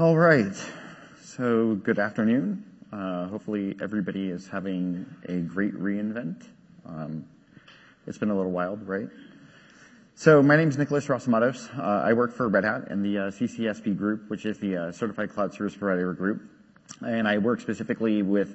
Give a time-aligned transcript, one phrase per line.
[0.00, 0.54] All right.
[1.24, 2.64] So good afternoon.
[2.92, 6.44] Uh, hopefully everybody is having a great re:Invent.
[6.86, 7.24] Um,
[8.06, 9.08] it's been a little wild, right?
[10.14, 11.76] So my name is Nicholas Rasamatos.
[11.76, 15.30] Uh, I work for Red Hat in the uh, CCSP group, which is the Certified
[15.30, 16.42] Cloud Service Provider group.
[17.04, 18.54] And I work specifically with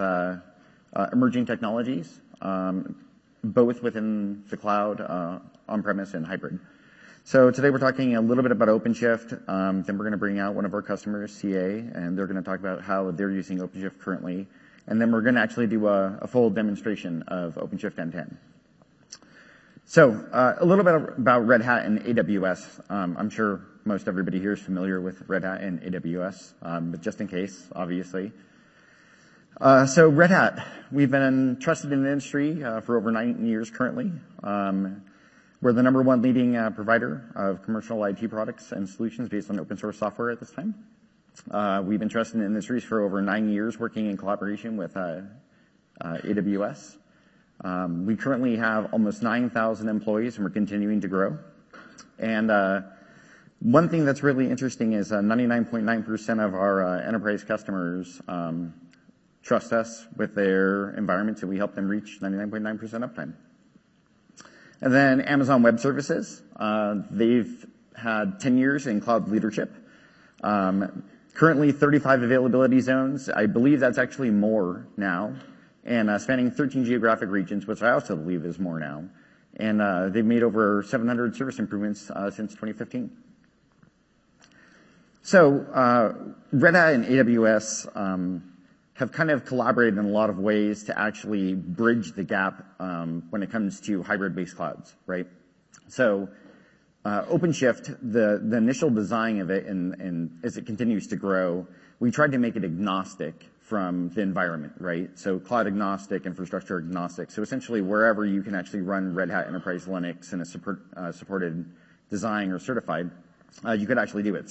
[1.11, 3.03] emerging technologies, um,
[3.43, 5.01] both within the cloud,
[5.67, 6.57] on-premise, and hybrid.
[7.25, 9.47] So today we're talking a little bit about OpenShift.
[9.47, 12.59] Um, then we're gonna bring out one of our customers, CA, and they're gonna talk
[12.59, 14.45] about how they're using OpenShift currently.
[14.87, 18.35] And then we're gonna actually do a full demonstration of OpenShift end-to-end.
[19.85, 22.81] So, uh, a little bit about Red Hat and AWS.
[22.89, 26.99] Um, I'm sure most everybody here is familiar with Red Hat and AWS, um, but
[26.99, 28.33] just in case, obviously.
[29.61, 33.69] Uh, so Red Hat, we've been trusted in the industry uh, for over nine years
[33.69, 34.11] currently.
[35.63, 39.61] We're the number one leading uh, provider of commercial IT products and solutions based on
[39.61, 40.75] open-source software at this time.
[41.49, 45.21] Uh, we've been trusted in industry for over nine years, working in collaboration with uh,
[46.01, 46.97] AWS.
[47.63, 51.37] Um, we currently have almost 9,000 employees, and we're continuing to grow.
[52.19, 52.81] And uh
[53.61, 58.73] one thing that's really interesting is 99.9% of our enterprise customers um,
[59.41, 63.33] trust us with their environments, and we help them reach 99.9% uptime.
[64.83, 69.73] And then Amazon Web Services, uh, they've had 10 years in cloud leadership.
[70.43, 73.29] Um, currently 35 availability zones.
[73.29, 75.35] I believe that's actually more now,
[75.85, 79.05] and uh, spanning 13 geographic regions, which I also believe is more now.
[79.55, 83.09] And uh, they've made over 700 service improvements since 2015.
[85.21, 85.65] So,
[86.51, 88.52] Red Hat and AWS um,
[88.95, 93.23] have kind of collaborated in a lot of ways to actually bridge the gap um,
[93.31, 95.27] when it comes to hybrid-based clouds, right?
[95.87, 96.29] So,
[97.03, 101.67] uh, OpenShift, the initial design of it and as it continues to grow,
[101.99, 105.17] we tried to make it agnostic from the environment, right?
[105.17, 107.31] So cloud agnostic, infrastructure agnostic.
[107.31, 111.65] So essentially, wherever you can actually run Red Hat Enterprise Linux in a uh, supported
[112.09, 113.09] design or certified,
[113.65, 114.49] uh, you could actually do it.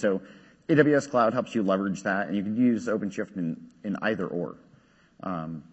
[0.68, 4.56] AWS Cloud helps you leverage that, and you can use OpenShift in either/or.
[5.22, 5.64] Um,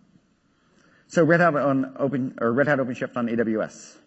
[1.07, 3.97] so Red Hat on Open or Red Hat OpenShift on AWS.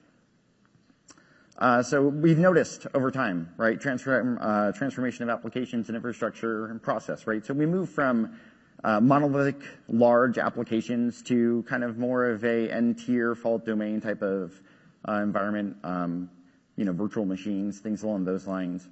[1.59, 7.27] Uh, so we've noticed over time, right, uh, transformation of applications and infrastructure and process,
[7.27, 7.45] right?
[7.45, 8.37] So we moved from
[8.85, 14.61] uh, monolithic large applications to kind of more of a n-tier fault domain type of
[15.09, 16.31] environment, um,
[16.77, 18.89] you know, virtual machines, things along those lines.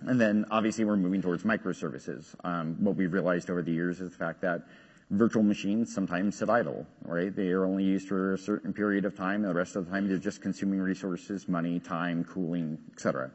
[0.00, 2.34] And then obviously we're moving towards microservices.
[2.44, 4.62] Um, what we've realized over the years is the fact that
[5.10, 7.34] virtual machines sometimes sit idle, right?
[7.34, 9.90] They are only used for a certain period of time, and the rest of the
[9.90, 13.30] time they're just consuming resources, money, time, cooling, et cetera.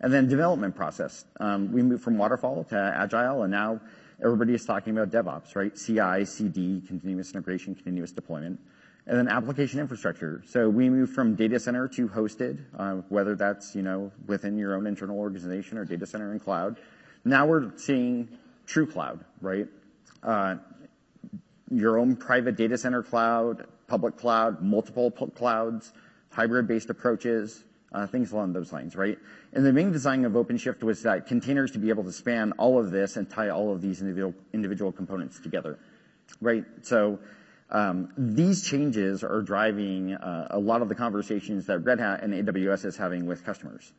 [0.00, 1.24] And then development process.
[1.40, 3.80] Um, we moved from waterfall to agile, and now
[4.22, 5.74] everybody is talking about DevOps, right?
[5.74, 8.60] CI/CD, continuous integration, continuous deployment.
[9.08, 10.42] And then application infrastructure.
[10.46, 14.74] So we moved from data center to hosted, uh, whether that's, you know, within your
[14.74, 16.76] own internal organization or data center and cloud.
[17.24, 18.28] Now we're seeing
[18.66, 19.68] true cloud, right?
[20.24, 20.56] Uh,
[21.70, 25.92] your own private data center cloud, public cloud, multiple clouds,
[26.30, 27.62] hybrid-based approaches,
[27.92, 29.18] uh, things along those lines, right?
[29.52, 32.78] And the main design of OpenShift was that containers to be able to span all
[32.78, 35.78] of this and tie all of these individual individual components together,
[36.40, 36.64] right?
[37.70, 42.32] Um, these changes are driving uh, a lot of the conversations that Red Hat and
[42.32, 43.92] AWS is having with customers.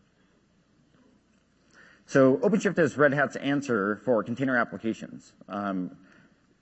[2.06, 5.34] So OpenShift is Red Hat's answer for container applications.
[5.50, 5.98] Um,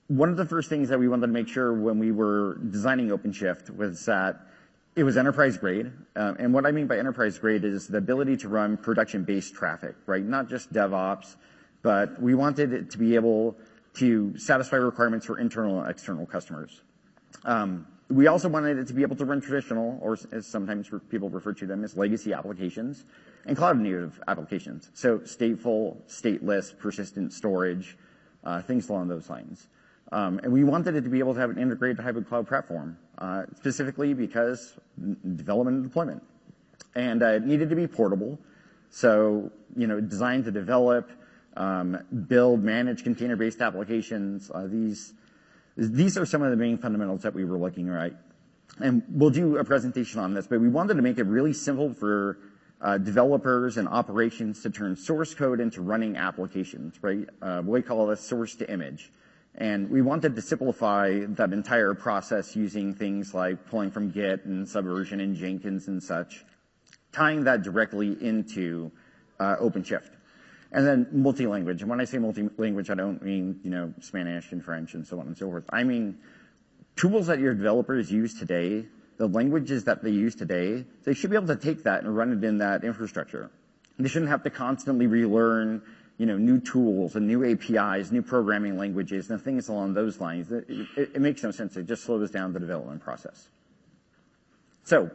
[0.08, 3.08] one of the first things that we wanted to make sure when we were designing
[3.08, 4.40] OpenShift was that
[4.96, 5.92] it was enterprise-grade.
[6.16, 10.24] Uh, and what I mean by enterprise-grade is the ability to run production-based traffic, right?
[10.24, 11.36] Not just DevOps,
[11.82, 13.56] but we wanted it to be able
[13.94, 16.80] to satisfy requirements for internal and external customers.
[17.44, 21.28] Um, we also wanted it to be able to run traditional, or as sometimes people
[21.28, 23.04] refer to them as legacy applications
[23.46, 24.90] and cloud-native applications.
[24.94, 27.96] So stateful, stateless, persistent storage,
[28.44, 29.66] uh, things along those lines.
[30.12, 32.96] Um, and we wanted it to be able to have an integrated hybrid cloud platform,
[33.18, 34.76] uh, specifically because
[35.34, 36.22] development and deployment.
[36.94, 38.38] And uh, it needed to be portable.
[38.90, 41.10] So, you know, designed to develop,
[41.56, 41.98] um,
[42.28, 44.50] build, manage container-based applications.
[44.66, 45.12] These
[45.78, 48.12] are some of the main fundamentals that we were looking at.
[48.80, 51.94] And we'll do a presentation on this, but we wanted to make it really simple
[51.94, 52.38] for
[52.80, 57.26] uh, developers and operations to turn source code into running applications, right?
[57.40, 59.12] Uh, we call this source to image.
[59.54, 64.68] And we wanted to simplify that entire process using things like pulling from Git and
[64.68, 66.44] Subversion and Jenkins and such,
[67.12, 68.92] tying that directly into
[69.40, 70.10] uh, OpenShift.
[70.72, 71.80] And then multi-language.
[71.82, 75.20] And when I say multi-language, I don't mean, you know, Spanish and French and so
[75.20, 75.64] on and so forth.
[75.70, 76.18] I mean
[76.96, 78.86] tools that your developers use today,
[79.18, 82.32] the languages that they use today, they should be able to take that and run
[82.32, 83.50] it in that infrastructure.
[83.98, 85.82] They shouldn't have to constantly relearn,
[86.18, 90.50] you know, new tools and new APIs, new programming languages, and things along those lines.
[90.50, 91.76] It, it, it makes no sense.
[91.76, 93.48] It just slows down the development process.
[94.84, 95.10] So,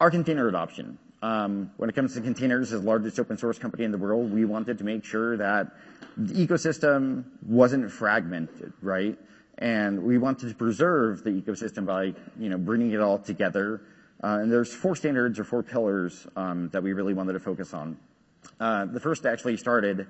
[0.00, 0.98] our container adoption.
[1.20, 4.32] Um, when it comes to containers, as the largest open source company in the world,
[4.32, 5.72] we wanted to make sure that
[6.16, 9.18] the ecosystem wasn't fragmented, right?
[9.58, 13.80] And we wanted to preserve the ecosystem by, you know, bringing it all together.
[14.22, 17.74] Uh, and there's four standards or four pillars um, that we really wanted to focus
[17.74, 17.96] on.
[18.60, 20.06] Uh, the first actually started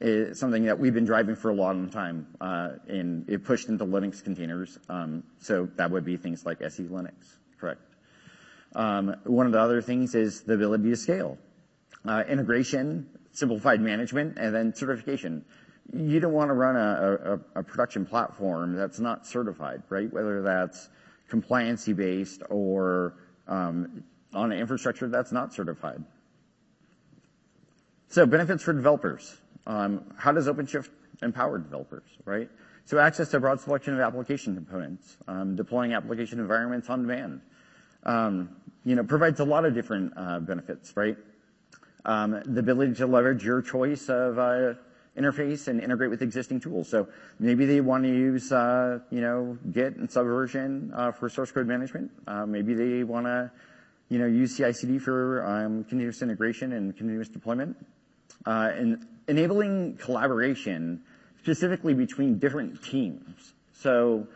[0.00, 3.84] is something that we've been driving for a long time, uh, and it pushed into
[3.84, 4.78] Linux containers.
[4.88, 7.91] Um, so that would be things like SE Linux, correct?
[8.74, 11.38] Um, one of the other things is the ability to scale.
[12.06, 15.44] Uh, integration, simplified management, and then certification.
[15.92, 20.10] You don't want to run a, production platform that's not certified, right?
[20.12, 20.88] Whether that's
[21.30, 23.14] compliancy based or
[23.46, 26.02] um, on an infrastructure that's not certified.
[28.08, 29.36] So benefits for developers.
[29.66, 30.88] Um, how does OpenShift
[31.22, 32.48] empower developers, right?
[32.84, 35.16] So access to a broad selection of application components,
[35.54, 37.40] deploying application environments on demand,
[38.04, 41.16] you know, provides a lot of different uh, benefits, right?
[42.04, 44.74] Um, the ability to leverage your choice of uh,
[45.16, 46.88] interface and integrate with existing tools.
[46.88, 47.08] So
[47.38, 51.66] maybe they want to use, uh, you know, Git and Subversion uh, for source code
[51.66, 52.10] management.
[52.26, 53.50] Uh, maybe they want to,
[54.08, 57.76] you know, use CI/CD for um, continuous integration and continuous deployment,
[58.46, 61.02] uh, and enabling collaboration
[61.40, 63.54] specifically between different teams.
[63.72, 64.26] So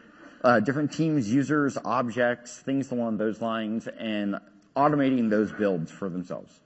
[0.46, 4.38] uh, different teams, users, objects, things along those lines, and
[4.76, 6.60] automating those builds for themselves.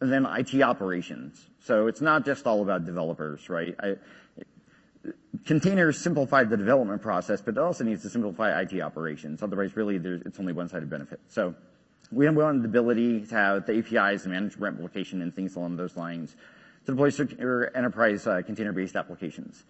[0.00, 1.46] And then IT operations.
[1.60, 3.74] So it's not just all about developers, right?
[3.78, 3.96] I,
[5.44, 9.42] containers simplify the development process, but it also needs to simplify IT operations.
[9.42, 11.20] Otherwise, really, it's only one-sided benefit.
[11.28, 11.54] So
[12.10, 15.98] we want the ability to have the APIs and manage replication and things along those
[15.98, 16.34] lines
[16.86, 19.64] to deploy secure enterprise uh, container-based applications.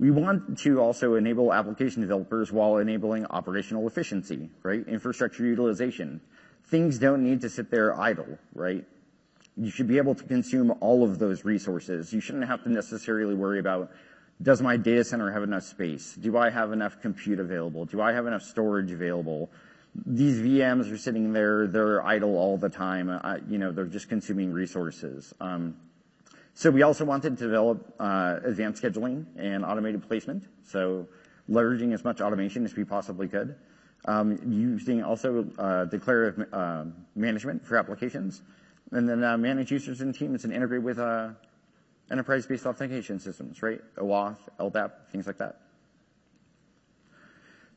[0.00, 4.82] We want to also enable application developers while enabling operational efficiency, right?
[4.88, 6.22] Infrastructure utilization.
[6.68, 8.82] Things don't need to sit there idle, right?
[9.58, 12.14] You should be able to consume all of those resources.
[12.14, 13.90] You shouldn't have to necessarily worry about,
[14.40, 16.14] does my data center have enough space?
[16.14, 17.84] Do I have enough compute available?
[17.84, 19.50] Do I have enough storage available?
[20.06, 23.10] These VMs are sitting there, they're idle all the time.
[23.50, 25.34] You know, they're just consuming resources.
[25.42, 25.76] Um,
[26.50, 31.06] Um, so we also wanted to develop uh, advanced scheduling and automated placement, so
[31.48, 33.54] leveraging as much automation as we possibly could.
[34.06, 38.42] Um, using also uh, declarative uh, management for applications,
[38.92, 40.98] and then manage users and teams and integrate with
[42.10, 43.80] enterprise-based authentication systems, right?
[43.96, 45.60] OAuth, LDAP, things like that.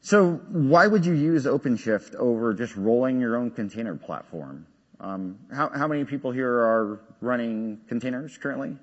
[0.02, 4.66] So why would you use OpenShift over just rolling your own container platform?
[5.00, 8.78] Um, how many people here are running containers currently?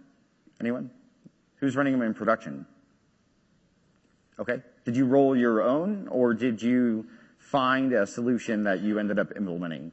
[0.61, 0.91] Anyone?
[1.57, 2.67] Who's running them in production?
[4.39, 4.63] Okay.
[4.85, 7.07] Did you roll your own, or did you
[7.39, 9.93] find a solution that you ended up implementing?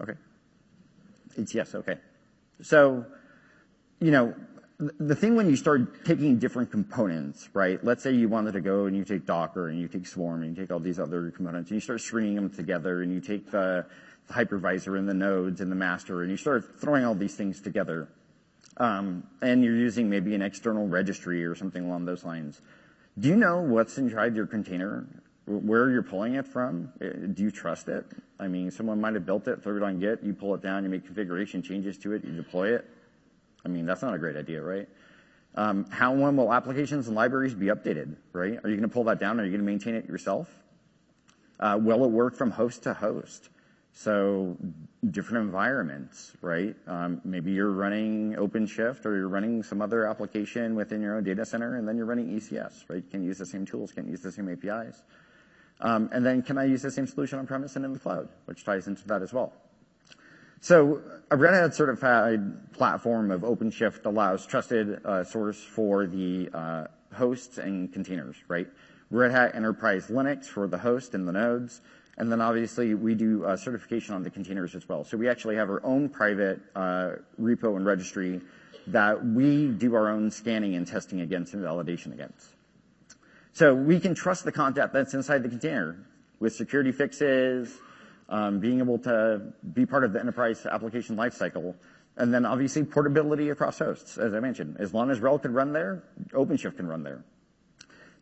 [0.00, 0.14] Okay.
[1.36, 1.74] It's yes.
[1.74, 1.98] Okay.
[2.62, 3.04] So,
[4.00, 4.34] you know,
[4.78, 7.82] the thing when you start taking different components, right?
[7.82, 10.56] Let's say you wanted to go and you take Docker and you take Swarm and
[10.56, 13.50] you take all these other components and you start stringing them together and you take
[13.50, 13.86] the,
[14.30, 18.08] hypervisor and the nodes and the master and you start throwing all these things together.
[18.78, 22.60] Um, and you're using maybe an external registry or something along those lines.
[23.18, 25.06] Do you know what's inside your container?
[25.46, 26.92] Where you're pulling it from?
[26.98, 28.04] Do you trust it?
[28.38, 30.82] I mean, someone might have built it, threw it on Git, you pull it down,
[30.82, 32.84] you make configuration changes to it, you deploy it.
[33.66, 34.88] I mean, that's not a great idea, right?
[35.56, 38.52] Um, how when will applications and libraries be updated, right?
[38.62, 39.40] Are you going to pull that down?
[39.40, 40.48] Are you going to maintain it yourself?
[41.58, 43.48] Uh, will it work from host to host?
[43.92, 44.56] So
[45.10, 46.76] different environments, right?
[46.86, 51.44] Um, maybe you're running OpenShift or you're running some other application within your own data
[51.44, 53.02] center, and then you're running ECS, right?
[53.02, 55.02] You can use the same tools, can use the same APIs.
[55.80, 58.28] Um, and then can I use the same solution on premise and in the cloud,
[58.44, 59.52] which ties into that as well.
[60.60, 66.84] So a Red Hat certified platform of OpenShift allows trusted uh, source for the uh,
[67.14, 68.66] hosts and containers, right?
[69.10, 71.80] Red Hat Enterprise Linux for the host and the nodes.
[72.18, 75.04] And then obviously we do uh, certification on the containers as well.
[75.04, 78.40] So we actually have our own private repo and registry
[78.86, 82.48] that we do our own scanning and testing against and validation against.
[83.52, 85.96] So we can trust the content that's inside the container
[86.40, 87.76] with security fixes,
[88.28, 89.40] Um, being able to
[89.72, 91.76] be part of the enterprise application lifecycle,
[92.16, 94.78] And then obviously portability across hosts, as I mentioned.
[94.80, 97.24] As long as RHEL can run there, OpenShift can run there.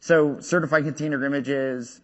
[0.01, 2.01] So certified container images,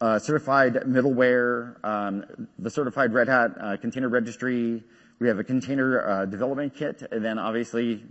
[0.00, 4.84] uh, certified middleware, um, the certified Red Hat uh, Container Registry.
[5.18, 8.04] We have a container uh, development kit, and then obviously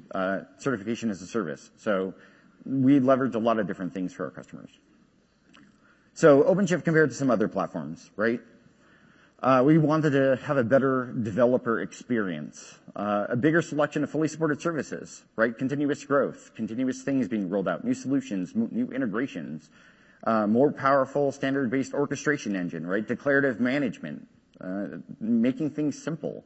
[0.58, 1.70] certification as a service.
[1.78, 2.16] So
[2.66, 4.70] we leverage a lot of different things for our customers.
[6.14, 8.40] So OpenShift compared to some other platforms, right?
[9.44, 14.30] Uh, we wanted to have a better developer experience, uh, a bigger selection of fully
[14.30, 15.58] supported services, right?
[15.58, 19.70] Continuous growth, continuous things being rolled out, new solutions, new integrations,
[20.24, 23.06] uh, more powerful standard-based orchestration engine, right?
[23.06, 24.26] Declarative management,
[25.20, 26.46] making things simple,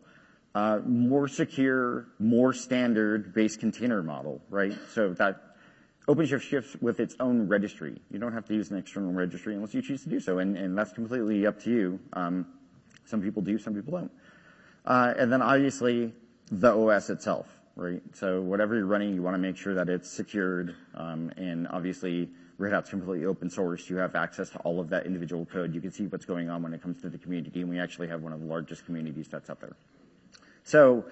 [0.55, 4.73] more secure, more standard-based container model, right?
[4.95, 5.43] So that
[6.07, 8.01] OpenShift ships with its own registry.
[8.09, 10.75] You don't have to use an external registry unless you choose to do so, and
[10.75, 11.99] that's completely up to you.
[12.13, 12.47] Um,
[13.07, 14.11] Some people do, some people don't.
[14.85, 16.13] Uh, and then obviously,
[16.51, 18.01] the OS itself, right?
[18.13, 22.73] So whatever you're running, you wanna make sure that it's secured, um, and obviously, Red
[22.73, 23.89] Hat's completely open source.
[23.89, 25.75] You have access to all of that individual code.
[25.75, 28.07] You can see what's going on when it comes to the community, and we actually
[28.07, 29.75] have one of the largest community sets out there.
[30.63, 31.05] So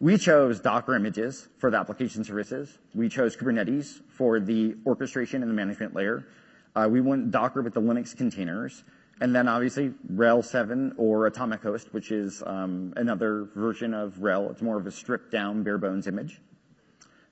[0.00, 2.78] we chose Docker images for the application services.
[2.94, 6.26] We chose Kubernetes for the orchestration and the management layer.
[6.74, 8.84] Uh, we went Docker with the Linux containers,
[9.20, 14.50] and then obviously, RHEL 7 or Atomic Host, which is um, another version of RHEL.
[14.50, 16.38] It's more of a stripped-down, bare-bones image.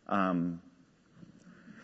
[0.08, 0.62] Um,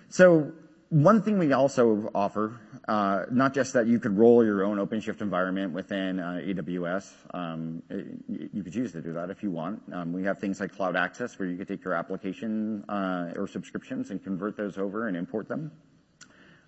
[0.08, 0.52] so
[0.88, 5.20] one thing we also offer, uh, not just that you could roll your own OpenShift
[5.20, 7.82] environment within uh, AWS, um,
[8.26, 9.82] you could choose to do that if you want.
[10.06, 14.10] We have things like Cloud Access, where you can take your application uh, or subscriptions
[14.10, 15.70] and convert those over and import them.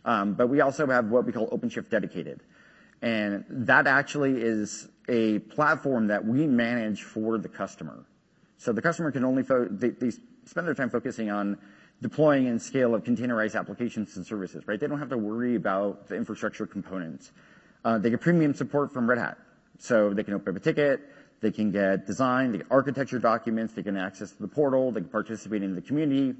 [0.04, 2.42] But we also have what we call OpenShift Dedicated,
[3.02, 8.04] and that actually is a platform that we manage for the customer.
[8.58, 10.10] So the customer can only they
[10.44, 11.58] spend their time focusing on
[12.00, 14.78] deploying and scale of containerized applications and services, right?
[14.78, 17.32] They don't have to worry about the infrastructure components.
[17.84, 19.38] Uh, they get premium support from Red Hat,
[19.78, 21.00] so they can open up a ticket,
[21.40, 25.10] they can get design, they get architecture documents, they can access the portal, they can
[25.10, 26.36] participate in the community.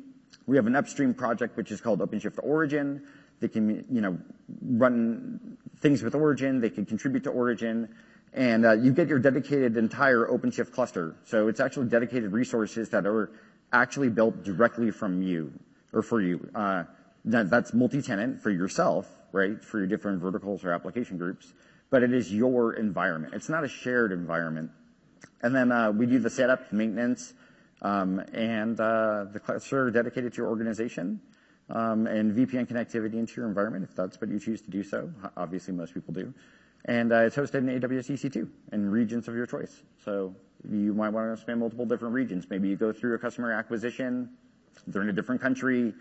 [0.46, 3.02] We have an upstream project, which is called OpenShift Origin.
[3.42, 4.18] They can, you know,
[4.62, 7.88] run things with Origin, they can contribute to Origin,
[8.32, 11.16] and uh, you get your dedicated entire OpenShift cluster.
[11.24, 13.32] So it's actually dedicated resources that are
[13.72, 15.52] actually built directly from you
[15.92, 16.48] or for you.
[16.54, 16.84] Uh,
[17.24, 19.60] that's multi-tenant for yourself, right?
[19.62, 21.52] For your different verticals or application groups,
[21.90, 23.34] but it is your environment.
[23.34, 24.70] It's not a shared environment.
[25.42, 27.34] And then uh, we do the setup, maintenance,
[27.82, 31.20] um, and the cluster dedicated to your organization,
[31.72, 35.10] Um, and VPN connectivity into your environment, if that's what you choose to do so.
[35.38, 36.32] Obviously, most people do.
[36.84, 39.82] And uh, it's hosted in AWS EC2 in regions of your choice.
[40.04, 40.34] So
[40.68, 42.46] you might wanna span multiple different regions.
[42.50, 44.30] Maybe you go through a customer acquisition,
[44.86, 45.94] they're in a different country,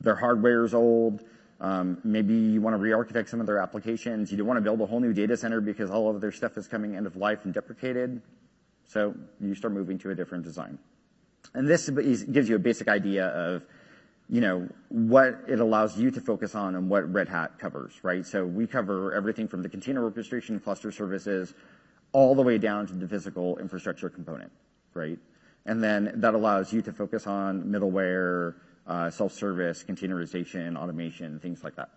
[0.00, 1.24] their hardware is old,
[1.60, 4.30] um, maybe you wanna rearchitect some of their applications.
[4.30, 6.68] You don't wanna build a whole new data center because all of their stuff is
[6.68, 8.20] coming end of life and deprecated,
[8.86, 10.78] so you start moving to a different design.
[11.54, 13.64] And this gives you a basic idea of,
[14.28, 18.26] you know, what it allows you to focus on and what Red Hat covers, right?
[18.26, 21.54] So we cover everything from the container orchestration cluster services,
[22.12, 24.50] all the way down to the physical infrastructure component,
[24.94, 25.18] right?
[25.64, 28.54] And then that allows you to focus on middleware,
[28.86, 31.90] uh, self-service, containerization, automation, things like that.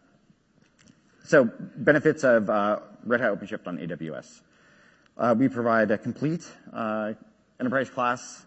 [1.24, 4.42] So benefits of uh, Red Hat OpenShift on AWS.
[5.18, 6.48] Uh, we provide a complete
[7.60, 8.46] enterprise-class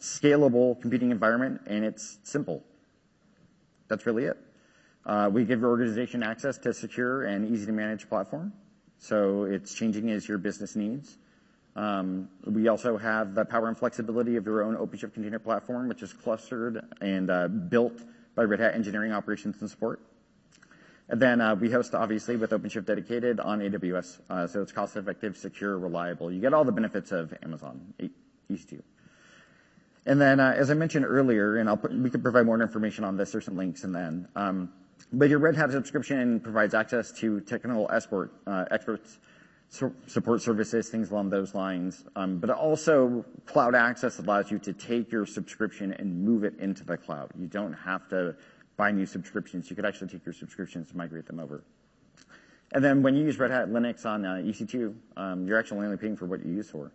[0.00, 2.62] scalable computing environment, and it's simple.
[3.88, 4.38] That's really it.
[5.04, 8.52] Uh, we give your organization access to secure and easy-to-manage platform,
[8.98, 11.16] so it's changing as your business needs.
[11.76, 16.02] Um, we also have the power and flexibility of your own OpenShift Container Platform, which
[16.02, 18.02] is clustered and built
[18.34, 20.00] by Red Hat Engineering, Operations, and Support.
[21.08, 25.78] And then we host, obviously, with OpenShift Dedicated on AWS, Uh, so it's cost-effective, secure,
[25.78, 26.32] reliable.
[26.32, 27.94] You get all the benefits of Amazon
[28.50, 28.82] EC2.
[30.06, 31.68] And then, as I mentioned earlier, and
[32.02, 33.32] we can provide more information on this.
[33.32, 34.28] There's some links and then.
[34.36, 34.72] Um,
[35.12, 38.30] but your Red Hat subscription provides access to technical expert,
[38.70, 39.18] experts,
[39.68, 42.04] support services, things along those lines.
[42.14, 46.84] Um, but also, Cloud Access allows you to take your subscription and move it into
[46.84, 47.30] the cloud.
[47.38, 48.36] You don't have to
[48.76, 49.68] buy new subscriptions.
[49.70, 51.64] You could actually take your subscriptions and migrate them over.
[52.72, 56.16] And then when you use Red Hat Linux on EC2, um, you're actually only paying
[56.16, 56.92] for what you use for.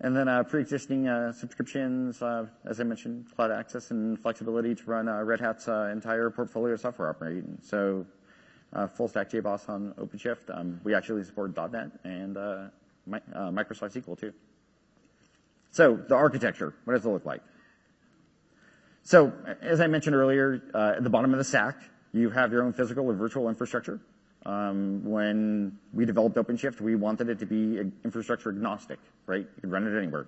[0.00, 4.84] And then, uh, pre-existing uh, subscriptions, uh, as I mentioned, Cloud Access and flexibility to
[4.84, 7.58] run Red Hat's entire portfolio of software operating.
[7.62, 8.06] So,
[8.94, 10.56] full stack JBoss on OpenShift.
[10.56, 12.36] Um, we actually support .NET and
[13.08, 14.32] Microsoft SQL, too.
[15.70, 17.42] So the architecture, what does it look like?
[19.02, 21.76] So as I mentioned earlier, uh, at the bottom of the stack,
[22.12, 24.00] you have your own physical or virtual infrastructure.
[24.48, 29.40] Um, when we developed OpenShift, we wanted it to be infrastructure agnostic, right?
[29.40, 30.26] You could run it anywhere.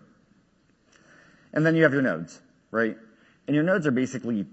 [1.54, 2.38] And then you have your nodes,
[2.70, 2.98] right?
[3.46, 4.44] And your nodes are basically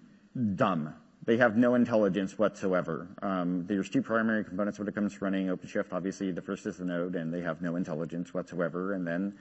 [0.55, 0.95] dumb.
[1.25, 3.09] They have no intelligence whatsoever.
[3.21, 5.91] Um, there's two primary components when it comes to running OpenShift.
[5.91, 8.93] Obviously, the first is the node, and they have no intelligence whatsoever.
[8.93, 9.38] And then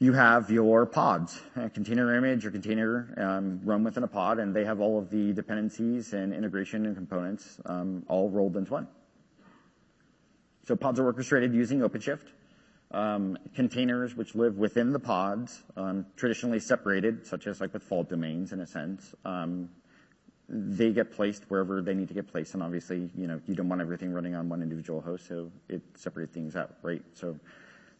[0.00, 4.56] you have your pods, a container image or container um, run within a pod, and
[4.56, 7.60] they have all of the dependencies and integration and components
[8.08, 8.88] all rolled into one.
[10.66, 12.26] So pods are orchestrated using OpenShift.
[12.92, 18.08] Um, containers which live within the pods, um, traditionally separated, such as like with fault
[18.08, 19.70] domains in a sense, um,
[20.48, 22.54] they get placed wherever they need to get placed.
[22.54, 25.82] And obviously, you know, you don't want everything running on one individual host, so it
[25.94, 27.02] separates things out, right?
[27.14, 27.38] So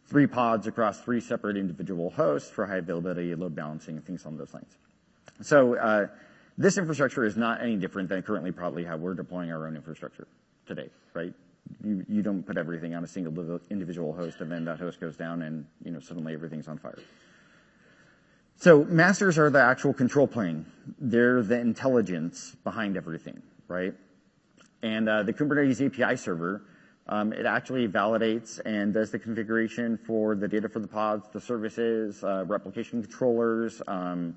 [0.07, 4.53] three pods across three separate individual hosts for high availability, load balancing, things along those
[4.53, 4.75] lines.
[5.41, 6.07] So uh,
[6.57, 10.27] this infrastructure is not any different than currently probably how we're deploying our own infrastructure
[10.67, 11.33] today, right?
[11.83, 15.15] You, you don't put everything on a single individual host and then that host goes
[15.15, 16.99] down and you know suddenly everything's on fire.
[18.57, 20.65] So masters are the actual control plane.
[20.99, 23.93] They're the intelligence behind everything, right?
[24.83, 26.61] And uh, the Kubernetes API server
[27.07, 31.41] um, it actually validates and does the configuration for the data for the pods, the
[31.41, 33.81] services, uh, replication controllers.
[33.87, 34.35] Um,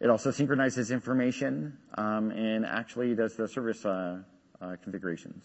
[0.00, 4.18] it also synchronizes information um, and actually does the service uh,
[4.60, 5.44] uh, configurations.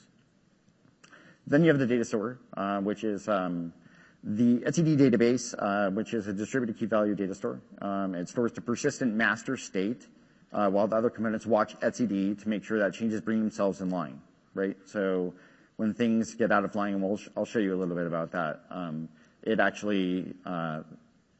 [1.48, 2.39] Then you have the data store,
[2.84, 7.62] which is the etcd database, which is a distributed key value data store.
[7.81, 10.08] It stores the persistent master state
[10.51, 14.22] while the other components watch etcd to make sure that changes bring themselves in line,
[14.53, 14.77] right?
[14.86, 15.34] So
[15.77, 18.62] when things get out of line, and I'll show you a little bit about that,
[18.69, 19.08] um,
[19.43, 20.81] it actually uh,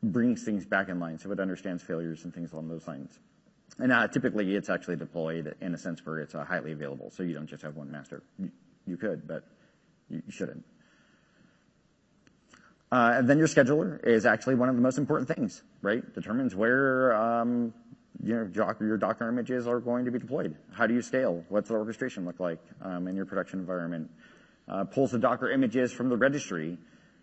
[0.01, 3.20] brings things back in line, so it understands failures and things along those lines.
[3.79, 7.24] And uh, typically, it's actually deployed in a sense where it's uh, highly available, so
[7.24, 8.24] you don't just have one master.
[8.88, 9.43] You could, but
[10.10, 10.65] you shouldn't.
[12.91, 16.04] And then your scheduler is actually one of the most important things, right?
[16.15, 17.74] Determines where um,
[18.22, 20.56] your Docker images are going to be deployed.
[20.72, 21.43] How do you scale?
[21.50, 24.10] What's the orchestration look like um, in your production environment?
[24.67, 26.78] Uh, pulls the Docker images from the registry,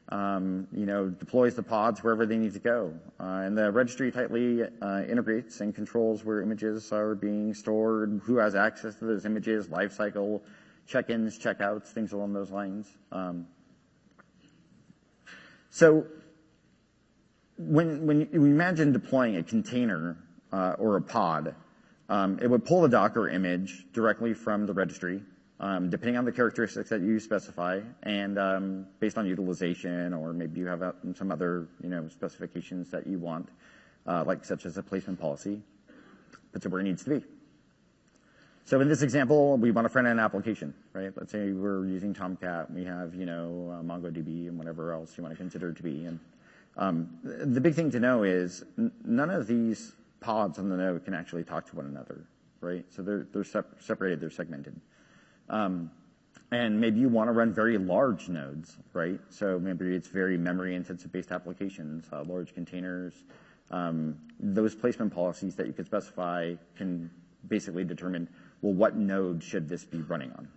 [0.08, 2.94] um, you know, deploys the pods wherever they need to go.
[3.20, 8.36] Uh, and the registry tightly uh, integrates and controls where images are being stored, who
[8.36, 10.40] has access to those images, lifecycle,
[10.86, 12.88] check-ins, check-outs, things along those lines.
[13.12, 13.46] Um,
[15.70, 16.06] so
[17.58, 20.16] when, when you imagine deploying a container
[20.52, 21.54] or a pod,
[22.08, 25.22] um, it would pull the Docker image directly from the registry,
[25.58, 30.60] um, depending on the characteristics that you specify and um, based on utilization, or maybe
[30.60, 33.48] you have uh, some other, you know, specifications that you want,
[34.06, 35.60] uh, like such as a placement policy,
[36.52, 37.24] puts it where it needs to be.
[38.66, 41.12] So in this example, we want a front-end application, right?
[41.16, 45.22] Let's say we're using Tomcat, we have, you know, uh, MongoDB and whatever else you
[45.22, 46.04] want to consider to be.
[46.06, 46.18] And
[46.76, 48.64] um, the big thing to know is
[49.04, 52.24] none of these pods on the node can actually talk to one another,
[52.60, 52.84] right?
[52.90, 54.74] So they're, they're separated, they're segmented.
[55.48, 55.88] Um,
[56.50, 59.20] and maybe you want to run very large nodes, right?
[59.28, 63.14] So maybe it's very memory-intensive based applications, uh, large containers.
[63.70, 67.12] Um, those placement policies that you can specify can
[67.48, 68.28] basically determine,
[68.66, 70.48] well, what node should this be running on?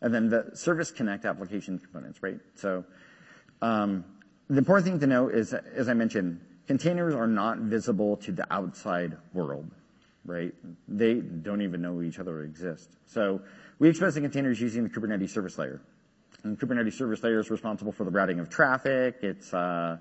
[0.00, 2.38] And then the Service Connect application components, right?
[2.56, 2.84] So
[3.62, 4.04] um,
[4.48, 8.46] the important thing to know is, as I mentioned, containers are not visible to the
[8.52, 9.70] outside world
[10.24, 10.54] right?
[10.88, 12.90] They don't even know each other exist.
[13.06, 13.42] So
[13.78, 15.80] we expose the containers using the Kubernetes service layer.
[16.42, 19.18] And Kubernetes service layer is responsible for the routing of traffic.
[19.22, 19.96] It uh,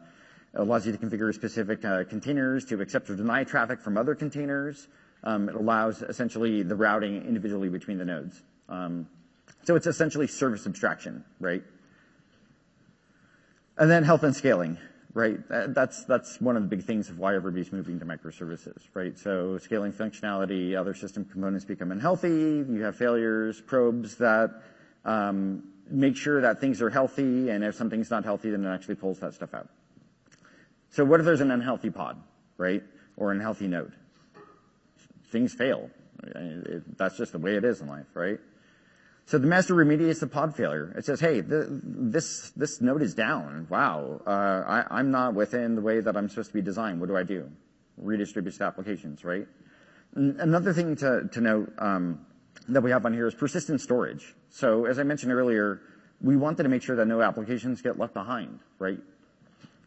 [0.53, 4.87] allows you to configure specific uh, containers to accept or deny traffic from other containers.
[5.23, 8.41] Um, it allows essentially the routing individually between the nodes.
[8.67, 9.07] Um,
[9.63, 11.63] so it's essentially service abstraction, right?
[13.77, 14.77] And then health and scaling
[15.13, 15.37] right?
[15.47, 19.17] That's, that's one of the big things of why everybody's moving to microservices, right?
[19.17, 22.29] So scaling functionality, other system components become unhealthy.
[22.29, 24.49] You have failures, probes that
[25.05, 28.95] um, make sure that things are healthy, and if something's not healthy, then it actually
[28.95, 29.69] pulls that stuff out.
[30.89, 32.21] So what if there's an unhealthy pod,
[32.57, 32.83] right?
[33.15, 33.93] Or an unhealthy node?
[35.33, 35.89] Things fail.
[36.97, 38.39] That's just the way it is in life, right?
[39.25, 40.93] So the master remediates the pod failure.
[40.95, 43.67] It says, hey, the, this, this node is down.
[43.69, 44.21] Wow.
[44.27, 46.99] Uh, I, I'm not within the way that I'm supposed to be designed.
[46.99, 47.49] What do I do?
[48.01, 49.47] Redistributes the applications, right?
[50.13, 52.25] Another thing to, to note um,
[52.69, 54.35] that we have on here is persistent storage.
[54.51, 55.81] So as I mentioned earlier,
[56.21, 58.99] we wanted to make sure that no applications get left behind, right?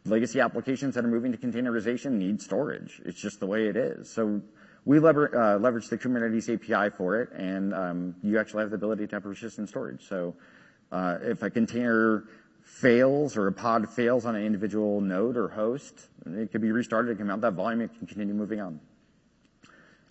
[0.04, 3.00] Legacy applications that are moving to containerization need storage.
[3.04, 4.10] It's just the way it is.
[4.10, 4.42] So
[4.86, 9.08] We uh, leverage the Kubernetes API for it, and um, you actually have the ability
[9.08, 10.08] to have persistent storage.
[10.08, 10.36] So,
[10.92, 12.28] uh, if a container
[12.62, 17.10] fails or a pod fails on an individual node or host, it could be restarted,
[17.10, 18.78] it can mount that volume, it can continue moving on.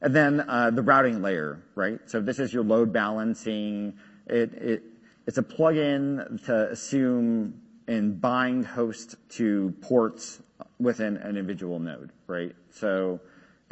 [0.01, 1.99] And then, uh, the routing layer, right?
[2.07, 3.93] So this is your load balancing.
[4.27, 10.41] It's a plugin to assume and bind host to ports
[10.79, 12.53] within an individual node, right?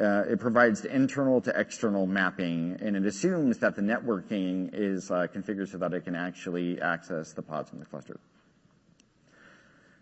[0.00, 5.08] Uh, it provides the internal to external mapping, and it assumes that the networking is
[5.10, 8.18] uh, configured so that it can actually access the pods in the cluster.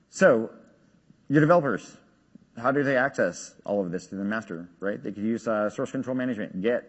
[0.08, 0.50] So,
[1.28, 1.94] your developers,
[2.56, 5.02] how do they access all of this through the master, right?
[5.02, 6.84] They could use uh, source control management, Git.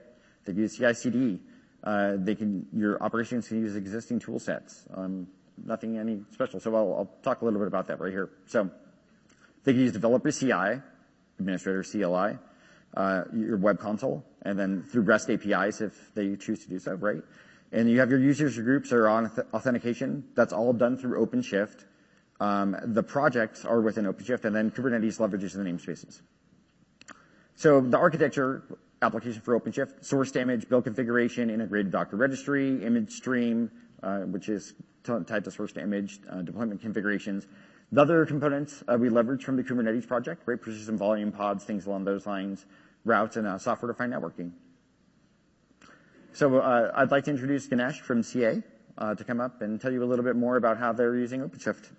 [0.46, 1.42] They could use CI/CD.
[1.84, 4.86] They can your operations can use existing tool sets.
[4.94, 5.28] Um,
[5.66, 6.60] nothing any special.
[6.60, 8.30] So I'll talk a little bit about that right here.
[8.46, 8.70] So
[9.64, 10.82] they can use developer CI,
[11.40, 12.38] administrator CLI,
[12.96, 16.94] Uh, your web console, and then through REST APIs, if they choose to do so,
[16.94, 17.24] right?
[17.72, 20.26] And you have your users, your groups or on authentication.
[20.36, 21.86] That's all done through OpenShift.
[22.40, 26.22] Um, the projects are within OpenShift, and then Kubernetes leverages the namespaces.
[27.56, 28.62] So the architecture
[29.02, 33.72] application for OpenShift, source image, build configuration, integrated Docker registry, image stream,
[34.04, 37.48] uh, which is tied to source image, uh, deployment configurations.
[37.92, 40.62] The other components, we leverage from the Kubernetes project, right?
[40.62, 42.68] Persistent volume pods, things along those lines,
[43.06, 44.52] routes, and uh, software-defined networking.
[46.34, 48.64] So, uh, I'd like to introduce Ganesh from CA
[48.98, 51.42] uh, to come up and tell you a little bit more about how they're using
[51.42, 51.90] OpenShift.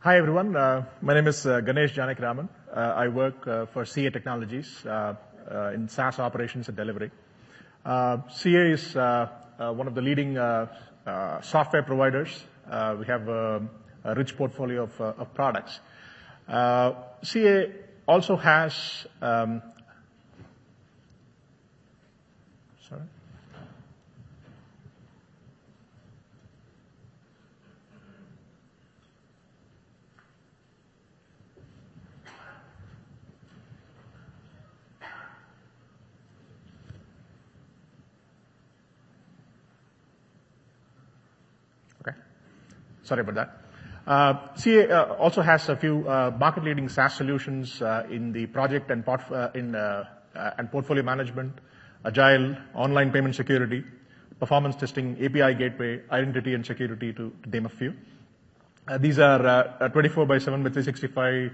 [0.00, 0.52] Hi, everyone.
[0.52, 2.48] My name is Ganesh Janakiraman.
[2.72, 4.84] I work for CA Technologies
[5.50, 7.10] Uh, in SaaS operations and delivery.
[7.84, 9.28] Uh, CA is uh,
[9.58, 10.34] one of the leading
[11.42, 12.44] software providers.
[12.98, 13.62] We have a
[14.16, 15.78] rich portfolio of products.
[16.48, 17.72] CA
[18.08, 19.06] also has.
[19.22, 19.62] Um,
[22.88, 23.02] sorry.
[42.06, 42.16] Okay.
[43.02, 43.66] Sorry about that.
[44.06, 49.04] Uh, CA uh, also has a few uh, market-leading SaaS solutions in the project and
[49.04, 51.58] portfolio management,
[52.04, 53.82] agile, online payment security,
[54.38, 57.94] performance testing, API gateway, identity and security, to name a few.
[59.00, 61.50] These are 24 by 7 by 365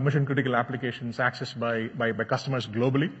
[0.00, 3.12] mission-critical applications accessed by by by customers globally.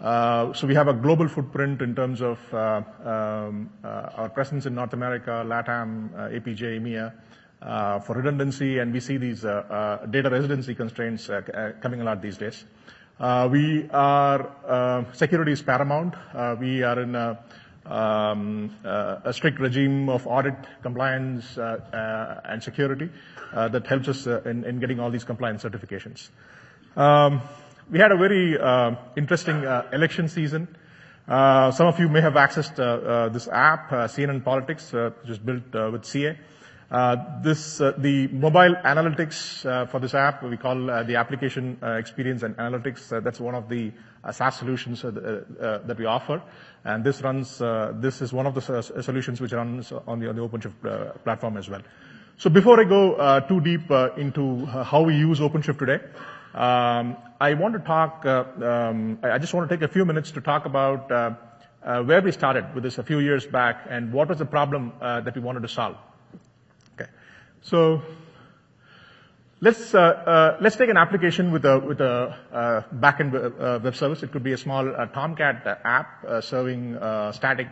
[0.00, 4.74] Uh, we have a global footprint in terms of uh, um, uh, our presence in
[4.74, 11.28] North America, LATAM, APJ, EMEA, for redundancy, and we see these data residency constraints
[11.82, 12.64] coming a lot these days.
[13.50, 16.14] We are security is paramount.
[16.60, 17.16] We are in
[17.86, 23.10] um, a strict regime of audit, compliance, and security
[23.52, 26.28] that helps us in getting all these compliance certifications.
[26.96, 27.42] Um,
[27.90, 30.68] We had a very um, interesting uh, election season.
[31.26, 35.72] Uh, some of you may have accessed uh, this app, CNN Politics, which is built
[35.72, 36.36] with CA.
[37.42, 43.08] This, the mobile analytics for this app, we call the application experience and analytics.
[43.24, 43.90] That's one of the
[44.32, 46.42] SaaS solutions that we offer.
[46.84, 47.56] And this runs,
[48.02, 51.80] this is one of the solutions which runs on the OpenShift platform as well.
[52.36, 56.00] So before I go too deep into how we use OpenShift today,
[56.58, 60.32] Um, I want to talk, uh, um, I just want to take a few minutes
[60.32, 61.34] to talk about uh,
[61.84, 64.92] uh, where we started with this a few years back, and what was the problem
[65.00, 65.96] that we wanted to solve.
[67.00, 67.08] Okay.
[67.62, 68.02] So
[69.60, 73.30] let's let's take an application with a with a backend
[73.84, 74.24] web service.
[74.24, 76.94] It could be a small Tomcat app serving
[77.34, 77.68] static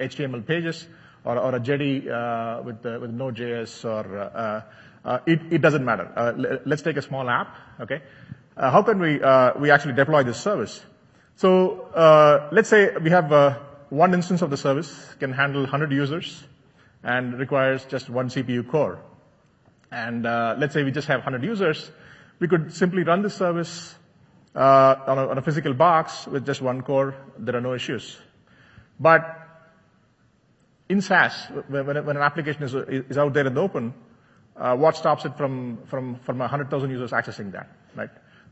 [0.00, 0.88] HTML pages
[1.24, 4.64] or or a Jetty with Node.js or
[5.04, 6.10] Uh, it doesn't matter.
[6.16, 8.00] Uh, let's take a small app, okay?
[8.56, 9.18] Uh, how can we
[9.60, 10.82] we actually deploy this service?
[11.36, 16.42] So let's say we have one instance of the service, can handle 100 users
[17.02, 18.98] and requires just one CPU core.
[19.92, 20.22] And
[20.58, 21.90] let's say we just have 100 users,
[22.38, 23.94] we could simply run this service
[24.54, 28.16] on a physical box with just one core, there are no issues.
[28.98, 29.38] But
[30.88, 31.34] in SaaS,
[31.68, 33.92] when an application is, is out there in the open,
[34.56, 38.10] Uh, what stops it from 100,000 users accessing that, right?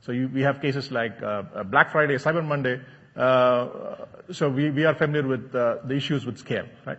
[0.09, 2.81] We have cases like uh, uh, Black Friday, Cyber Monday,
[3.17, 6.99] so we, we are familiar with the issues with scale, right?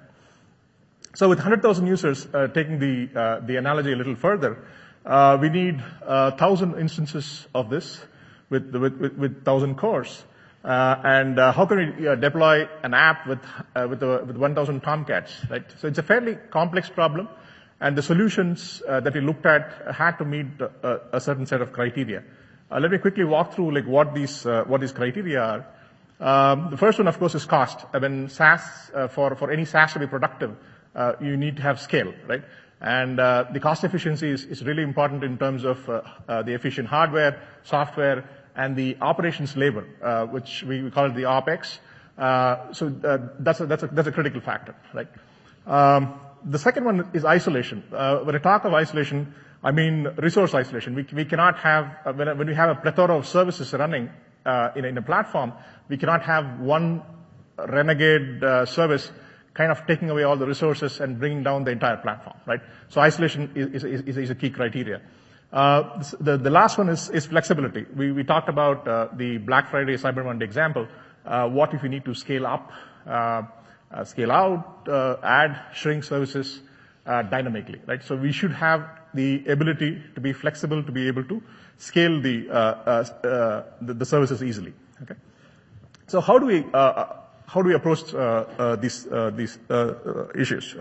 [1.15, 4.57] So with 100,000 users, taking the, the analogy a little further,
[5.41, 8.01] we need 1,000 instances of this
[8.49, 10.23] with, with, with, with 1,000 cores.
[10.63, 13.39] Uh, and uh, how can we uh, deploy an app with
[13.75, 15.65] with, with 1,000 Tomcats, right?
[15.79, 17.27] So it's a fairly complex problem,
[17.83, 21.45] and the solutions uh, that we looked at had to meet a, uh, a certain
[21.45, 22.23] set of criteria.
[22.71, 25.65] Uh, let me quickly walk through like what these what these criteria are.
[26.19, 27.85] Um, the first one, of course, is cost.
[27.93, 28.61] I mean, SaaS
[29.09, 30.55] for for any SaaS to be productive,
[31.19, 32.43] you need to have scale, right?
[32.81, 38.23] And the cost efficiency is, really important in terms of the efficient hardware, software,
[38.55, 41.79] and the operations labor, uh, which we call the OpEx.
[42.17, 45.07] Uh, so uh, that's a, that's a, that's a critical factor, right?
[45.65, 47.83] Um, The second one is isolation.
[47.89, 50.95] when I talk of isolation, I mean resource isolation.
[50.95, 54.09] We, we cannot have, when, when we have a plethora of services running
[54.75, 55.53] in, in a platform,
[55.87, 57.01] we cannot have one
[57.57, 59.11] renegade service
[59.53, 62.61] kind of taking away all the resources and bringing down the entire platform, right?
[62.89, 65.01] So isolation is, is, is, is a key criteria.
[65.51, 67.85] Uh, the last one is flexibility.
[67.95, 70.87] We talked about uh, the Black Friday, Cyber Monday example.
[71.23, 72.71] Uh, what if we need to scale up,
[73.93, 76.61] Uh, scale out, uh, add, shrink services
[77.05, 78.03] uh, dynamically, right?
[78.03, 81.43] So we should have the ability to be flexible, to be able to
[81.77, 82.47] scale the
[83.81, 84.73] the services easily.
[85.03, 85.13] Okay?
[86.07, 87.05] So how do we uh
[87.45, 88.03] how do we approach
[88.81, 89.59] these these
[90.33, 90.75] issues?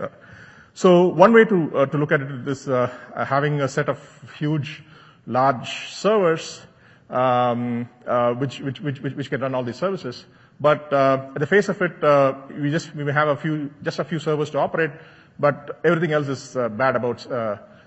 [0.73, 3.99] So one way to uh, to look at it is uh, having a set of
[4.39, 4.81] huge,
[5.27, 6.65] large servers
[7.11, 10.25] um, uh, which, which, which which can run all these services.
[10.59, 13.99] But uh, at the face of it, uh, we just we have a few just
[13.99, 14.91] a few servers to operate,
[15.39, 17.25] but everything else is uh, bad about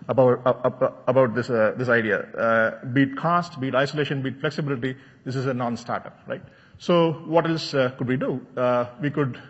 [0.08, 2.80] about about this this idea.
[2.92, 4.96] be it cost, be it isolation, be it flexibility.
[5.24, 6.42] This is a non-starter, right?
[6.78, 8.40] So what else could we do?
[9.00, 9.40] we could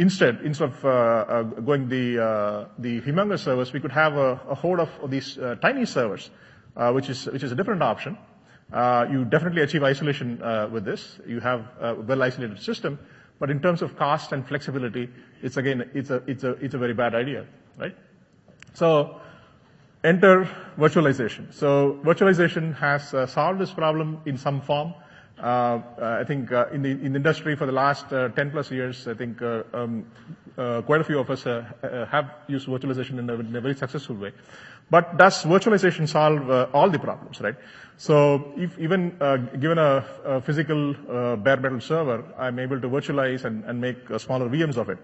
[0.00, 4.40] Instead, instead of uh, uh, going the, uh, the humongous servers, we could have a,
[4.48, 6.30] a horde of, of these uh, tiny servers,
[6.74, 8.16] uh, which, is, which is a different option.
[8.72, 10.38] Uh, you definitely achieve isolation
[10.72, 11.18] with this.
[11.26, 12.98] You have a well-isolated system,
[13.38, 15.08] but in terms of cost and flexibility,
[15.42, 17.46] it's again, it's a, it's a, it's a very bad idea,
[17.78, 17.96] right?
[18.74, 19.20] So,
[20.04, 21.52] enter virtualization.
[21.52, 24.94] So, virtualization has solved this problem in some form.
[25.42, 28.70] Uh, I think uh, in the in the industry for the last 10+ uh, plus
[28.70, 30.04] years, I think um,
[30.56, 34.32] quite a few of us have used virtualization in a very successful way.
[34.90, 37.54] But does virtualization solve uh, all the problems, right?
[37.96, 43.44] So if even uh, given a physical uh, bare metal server, I'm able to virtualize
[43.44, 44.98] and make smaller VMs of it.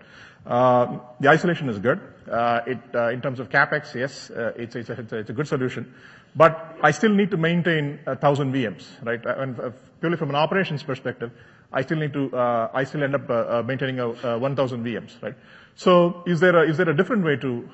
[0.46, 2.00] Um, the isolation is good.
[2.26, 2.78] It
[3.12, 5.94] in terms of CapEx, yes, it's a good solution.
[6.34, 9.24] But I still need to maintain a 1,000 VMs, right?
[9.24, 11.30] And purely from an operations perspective,
[11.72, 14.84] I still need to, uh, I still end up uh, uh maintaining a, uh, 1,000
[14.84, 15.34] VMs, right?
[15.74, 17.68] So is there a, is there a different way to,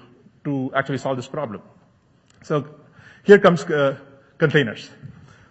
[0.44, 1.62] to actually solve this problem?
[2.44, 2.66] So
[3.24, 3.98] here comes uh,
[4.38, 4.90] containers.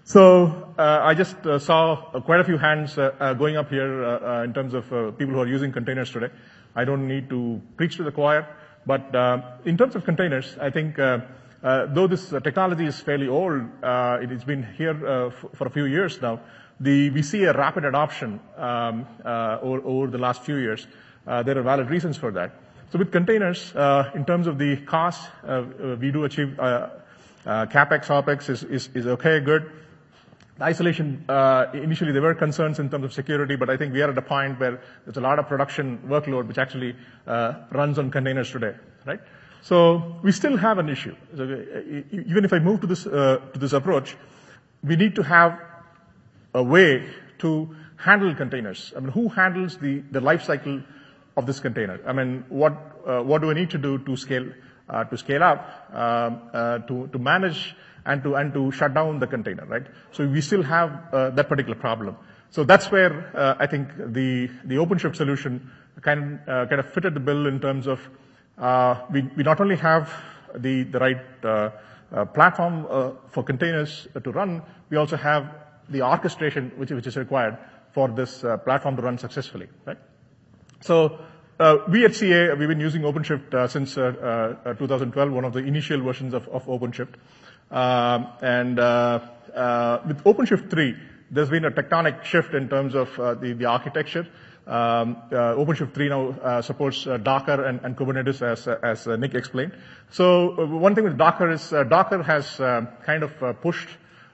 [0.03, 4.53] So uh, I just uh, saw uh, quite a few hands going up here in
[4.53, 4.85] terms of
[5.17, 6.29] people who are using containers today.
[6.75, 8.47] I don't need to preach to the choir,
[8.85, 9.13] but
[9.65, 10.97] in terms of containers, I think
[11.63, 15.69] uh, though this uh, technology is fairly old, uh, it has been here for a
[15.69, 16.39] few years now,
[16.79, 20.87] we see a rapid adoption um, over the last few years.
[21.25, 22.51] There are valid reasons for that.
[22.91, 28.07] So with containers, uh, in terms of the cost, uh, uh, we do achieve CapEx,
[28.07, 29.71] OpEx is is is okay, good.
[30.57, 31.23] The isolation,
[31.73, 34.21] initially there were concerns in terms of security, but I think we are at a
[34.21, 38.75] point where there's a lot of production workload which actually runs on containers today,
[39.05, 39.21] right?
[39.61, 41.15] So we still have an issue.
[42.11, 44.17] Even if I move to this, uh, to this approach,
[44.83, 45.59] we need to have
[46.53, 47.07] a way
[47.39, 48.91] to handle containers.
[48.97, 50.81] I mean, who handles the, the life cycle
[51.37, 51.99] of this container?
[52.05, 52.73] I mean, what,
[53.05, 54.47] uh, what do I need to do to scale,
[54.89, 59.19] uh, to scale up, uh, uh, to, to manage and to, and to shut down
[59.19, 59.85] the container, right?
[60.11, 62.17] So we still have uh, that particular problem.
[62.49, 67.13] So that's where uh, I think the, the OpenShift solution kind of, kind of fitted
[67.13, 67.99] the bill in terms of
[69.11, 70.13] we not only have
[70.55, 75.55] the the right platform for containers to run, we also have
[75.89, 77.57] the orchestration which is required
[77.93, 79.97] for this platform to run successfully, right?
[80.81, 81.19] So,
[81.89, 86.47] we at CA, we've been using OpenShift since 2012, one of the initial versions of
[86.47, 87.13] OpenShift.
[87.69, 88.77] Um, and
[90.07, 90.95] with OpenShift 3,
[91.29, 94.27] there's been a tectonic shift in terms of the architecture.
[94.67, 99.73] Um, uh, OpenShift 3 now uh, supports uh, Docker and, Kubernetes, as, Nick explained.
[100.11, 102.57] So one thing with Docker is Docker has
[103.05, 103.89] kind of pushed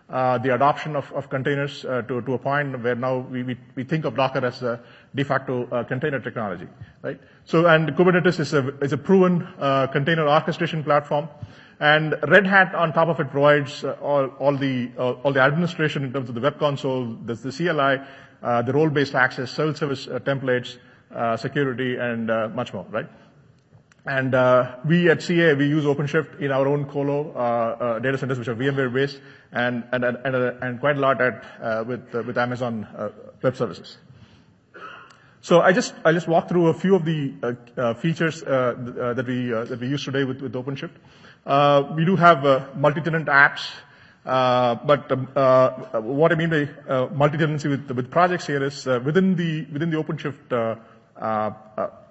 [0.10, 4.46] uh, the adoption of, containers uh, to, a point where now we, think of Docker
[4.46, 4.64] as
[5.16, 6.68] de facto uh, container technology,
[7.02, 7.20] right?
[7.46, 11.30] So, and Kubernetes is a, is a proven uh, container orchestration platform.
[11.80, 16.04] And Red Hat on top of it provides uh, all, all, the, all the administration
[16.04, 18.04] in terms of the web console, the, the CLI,
[18.42, 20.78] uh, the role-based access, self-service templates,
[21.40, 23.08] security, and much more, right?
[24.08, 28.18] And uh, we at CA, we use OpenShift in our own colo uh, uh, data
[28.18, 29.20] centers, which are VMware-based,
[29.52, 33.10] and, and, and, and, quite a lot at, uh, with, uh, with Amazon uh,
[33.44, 33.98] Web Services.
[35.42, 38.74] So I just, I just walked through a few of the uh, uh, features uh,
[39.16, 41.96] that, we, that we use today with, with OpenShift.
[41.96, 43.70] we do have multi-tenant apps,
[44.26, 45.28] but um,
[46.18, 50.80] what I mean by multi-tenancy with, with projects here is within the, within the OpenShift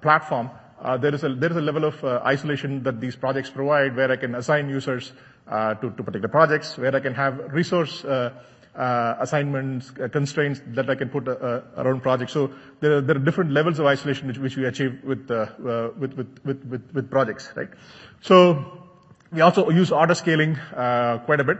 [0.01, 4.17] platform, uh, there is a level of uh, isolation that these projects provide, where I
[4.17, 5.13] can assign users
[5.49, 8.05] uh, to particular projects, where I can have resource
[8.77, 12.35] Uh, assignments, uh, constraints that I can put uh, around projects.
[12.35, 15.27] So there are different levels of isolation which we achieve with
[17.11, 17.71] projects, right?
[18.21, 18.83] So
[19.33, 21.57] we also use auto scaling quite a bit.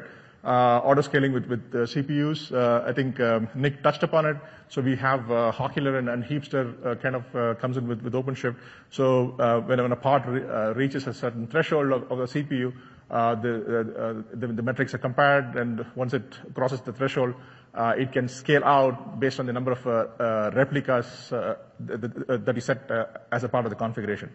[0.47, 2.53] Uh, auto scaling with with uh, CPUs.
[2.53, 4.37] Uh, I think um, Nick touched upon it.
[4.69, 8.55] So we have uh, Hawkular and Heapster uh, kind of uh, comes in with OpenShift.
[8.91, 9.35] So
[9.67, 10.25] when a pod
[10.77, 12.73] reaches a certain threshold of the CPU,
[13.11, 17.35] the the metrics are compared, and once it crosses the threshold,
[17.99, 19.85] it can scale out based on the number of
[20.55, 22.89] replicas that you set
[23.33, 24.31] as a part of the configuration,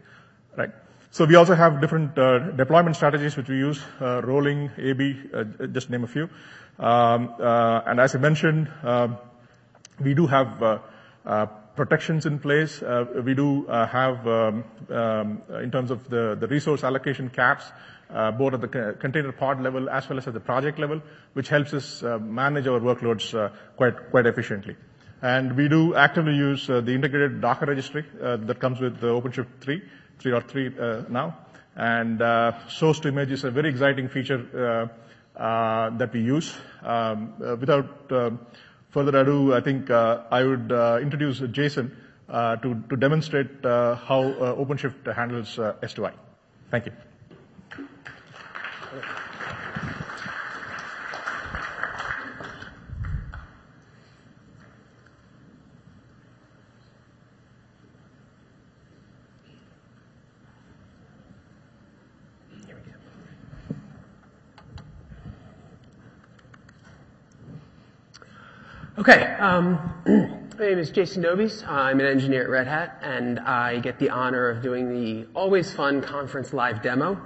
[0.57, 0.71] right?
[1.13, 5.43] So we also have different uh, deployment strategies which we use, uh, rolling, AB, uh,
[5.67, 6.29] just name a few.
[6.79, 9.17] Um, and as I mentioned, um,
[9.99, 10.79] we do have
[11.75, 12.81] protections in place.
[13.25, 17.65] we do have, um, in terms of the, resource allocation caps,
[18.37, 21.01] both at the container pod level as well as at the project level,
[21.33, 24.77] which helps us manage our workloads quite quite efficiently.
[25.21, 29.81] And we do actively use the integrated Docker registry that comes with OpenShift 3
[30.21, 31.37] three or three uh, now.
[31.75, 36.53] And uh, source to image is a very exciting feature uh, uh that we use.
[36.83, 38.31] Um, uh, without uh,
[38.89, 41.95] further ado, I think I would introduce Jason
[42.29, 46.13] to demonstrate how OpenShift handles S2I.
[46.69, 47.10] Thank you.
[69.11, 69.23] Okay.
[69.39, 69.75] Um,
[70.57, 71.67] my name is Jason Dobies.
[71.67, 75.69] I'm an engineer at Red Hat, and I get the honor of doing the always
[75.69, 77.19] fun conference live demo.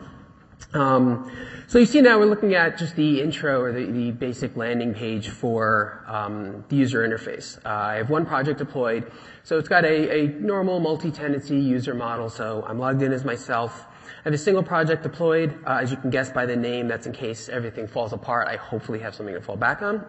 [0.73, 1.31] Um,
[1.67, 4.95] so you see now we're looking at just the intro or the, the basic landing
[4.95, 7.63] page for um, the user interface.
[7.63, 9.11] Uh, I have one project deployed,
[9.43, 12.31] so it's got a, a normal multi-tenancy user model.
[12.31, 13.85] So I'm logged in as myself.
[14.07, 15.55] I have a single project deployed.
[15.67, 18.47] Uh, as you can guess by the name, that's in case everything falls apart.
[18.47, 20.03] I hopefully have something to fall back on.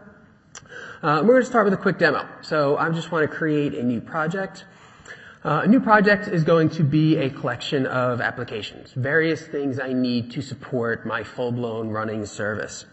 [1.03, 2.29] Uh, we're going to start with a quick demo.
[2.43, 4.65] So I just want to create a new project.
[5.45, 9.93] Uh, a new project is going to be a collection of applications, various things I
[9.93, 12.85] need to support my full-blown running service.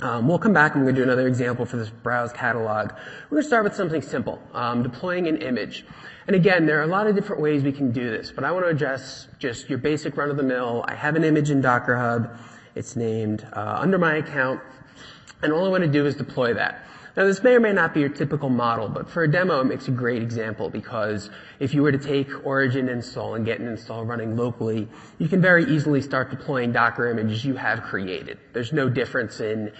[0.00, 2.90] Um, we'll come back and we're going to do another example for this browse catalog.
[3.30, 5.86] We're going to start with something simple, um, deploying an image.
[6.26, 8.50] And again, there are a lot of different ways we can do this, but I
[8.50, 10.84] want to address just your basic run-of-the-mill.
[10.88, 12.36] I have an image in Docker Hub.
[12.74, 14.60] It's named uh, under my account,
[15.42, 16.82] and all I want to do is deploy that.
[17.16, 19.64] Now this may or may not be your typical model, but for a demo it
[19.64, 23.68] makes a great example because if you were to take origin install and get an
[23.68, 24.86] install running locally,
[25.18, 28.38] you can very easily start deploying Docker images you have created.
[28.52, 29.72] There's no difference in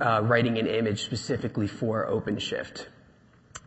[0.00, 2.86] uh, writing an image specifically for OpenShift.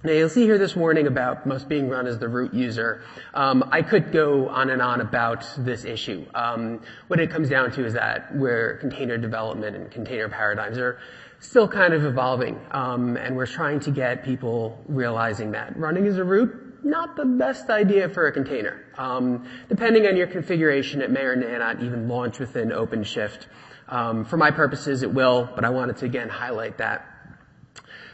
[0.03, 3.03] Now you'll see here this warning about must being run as the root user.
[3.35, 6.25] Um, I could go on and on about this issue.
[6.33, 10.97] Um, what it comes down to is that where container development and container paradigms are
[11.41, 16.17] still kind of evolving, um, and we're trying to get people realizing that running as
[16.17, 18.83] a root not the best idea for a container.
[18.97, 23.45] Um, depending on your configuration, it may or may not even launch within OpenShift.
[23.87, 27.05] Um, for my purposes, it will, but I wanted to again highlight that.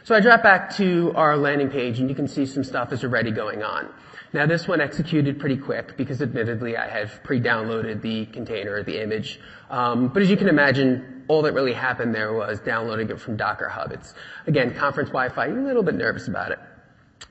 [0.04, 3.04] So I drop back to our landing page, and you can see some stuff is
[3.04, 3.88] already going on.
[4.32, 9.40] Now this one executed pretty quick because admittedly I have pre-downloaded the container, the image.
[9.70, 13.36] Um, but as you can imagine, all that really happened there was downloading it from
[13.36, 13.92] Docker Hub.
[13.92, 14.14] It's,
[14.46, 16.58] again, conference Wi-Fi, a little bit nervous about it.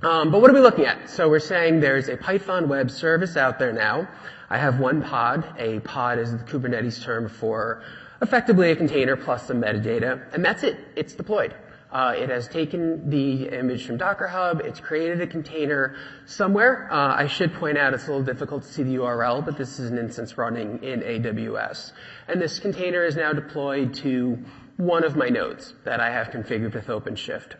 [0.01, 1.09] Um, but what are we looking at?
[1.09, 4.07] So we're saying there's a Python web service out there now.
[4.49, 5.43] I have one pod.
[5.57, 7.81] A pod is the Kubernetes term for
[8.21, 10.77] effectively a container plus some metadata, and that's it.
[10.95, 11.55] It's deployed.
[11.91, 14.59] Uh, it has taken the image from Docker Hub.
[14.59, 16.89] It's created a container somewhere.
[16.91, 19.79] Uh, I should point out it's a little difficult to see the URL, but this
[19.79, 21.93] is an instance running in AWS.
[22.27, 24.37] And this container is now deployed to
[24.75, 27.53] one of my nodes that I have configured with OpenShift.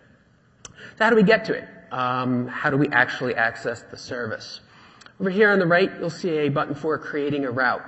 [0.64, 1.68] So how do we get to it?
[1.92, 4.60] Um, how do we actually access the service?
[5.22, 7.82] Over here on the right, you'll see a button for creating a route.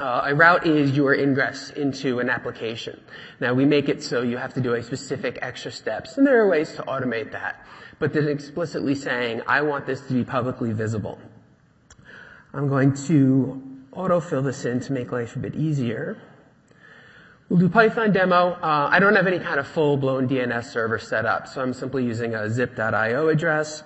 [0.00, 2.98] Uh, a route is your ingress into an application.
[3.38, 6.42] Now we make it so you have to do a specific extra steps, and there
[6.42, 7.66] are ways to automate that.
[7.98, 11.18] But then explicitly saying, I want this to be publicly visible.
[12.54, 16.16] I'm going to autofill this in to make life a bit easier.
[17.50, 18.52] We'll do Python demo.
[18.52, 22.06] Uh, I don't have any kind of full-blown DNS server set up, so I'm simply
[22.06, 23.82] using a xip.io address.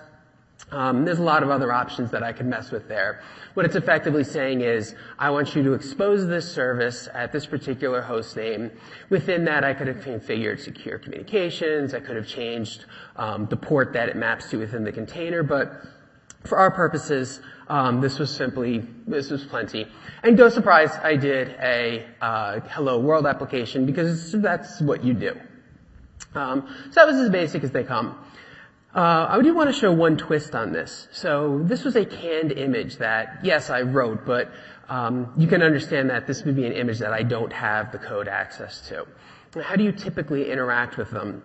[0.70, 3.22] Um, there's a lot of other options that I could mess with there.
[3.54, 8.00] What it's effectively saying is, I want you to expose this service at this particular
[8.00, 8.70] host name.
[9.10, 11.94] Within that, I could have configured secure communications.
[11.94, 12.86] I could have changed
[13.16, 15.42] um, the port that it maps to within the container.
[15.42, 15.82] But
[16.44, 19.86] for our purposes, um, this was simply this was plenty.
[20.22, 25.38] And no surprise, I did a uh, hello world application because that's what you do.
[26.34, 28.23] Um, so that was as basic as they come.
[28.94, 31.08] Uh, I do want to show one twist on this.
[31.10, 34.52] So this was a canned image that, yes, I wrote, but
[34.88, 37.98] um, you can understand that this would be an image that I don't have the
[37.98, 39.06] code access to.
[39.60, 41.42] How do you typically interact with them?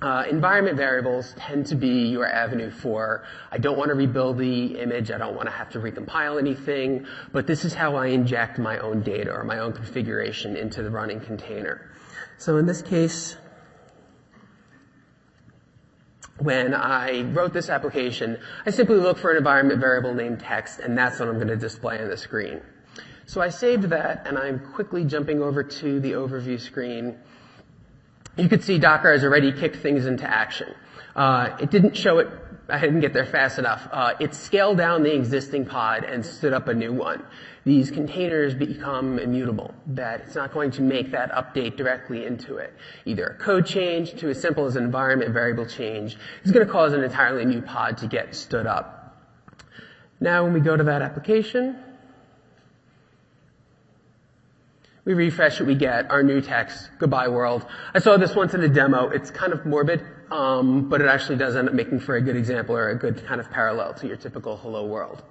[0.00, 3.22] Uh, environment variables tend to be your avenue for,
[3.52, 7.06] I don't want to rebuild the image, I don't want to have to recompile anything,
[7.30, 10.90] but this is how I inject my own data or my own configuration into the
[10.90, 11.88] running container.
[12.38, 13.36] So in this case,
[16.42, 20.96] when I wrote this application, I simply look for an environment variable named text, and
[20.98, 22.60] that's what I'm going to display on the screen.
[23.26, 27.16] So I saved that, and I'm quickly jumping over to the overview screen.
[28.36, 30.74] You could see Docker has already kicked things into action.
[31.14, 32.28] Uh, it didn't show it
[32.68, 33.86] I didn't get there fast enough.
[33.92, 37.22] Uh, it scaled down the existing pod and stood up a new one.
[37.64, 42.72] These containers become immutable, that it's not going to make that update directly into it.
[43.04, 46.72] Either a code change to as simple as an environment variable change is going to
[46.72, 49.18] cause an entirely new pod to get stood up.
[50.18, 51.76] Now when we go to that application,
[55.04, 57.66] we refresh it, we get our new text, goodbye world.
[57.94, 59.08] I saw this once in a demo.
[59.08, 62.36] It's kind of morbid, um, but it actually does end up making for a good
[62.36, 65.22] example or a good kind of parallel to your typical hello world.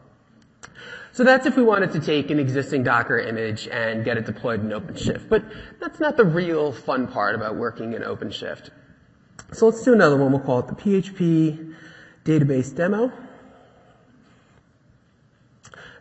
[1.13, 4.61] So that's if we wanted to take an existing Docker image and get it deployed
[4.61, 5.27] in OpenShift.
[5.27, 5.43] But
[5.79, 8.69] that's not the real fun part about working in OpenShift.
[9.53, 10.31] So let's do another one.
[10.31, 11.75] We'll call it the PHP
[12.23, 13.11] database demo.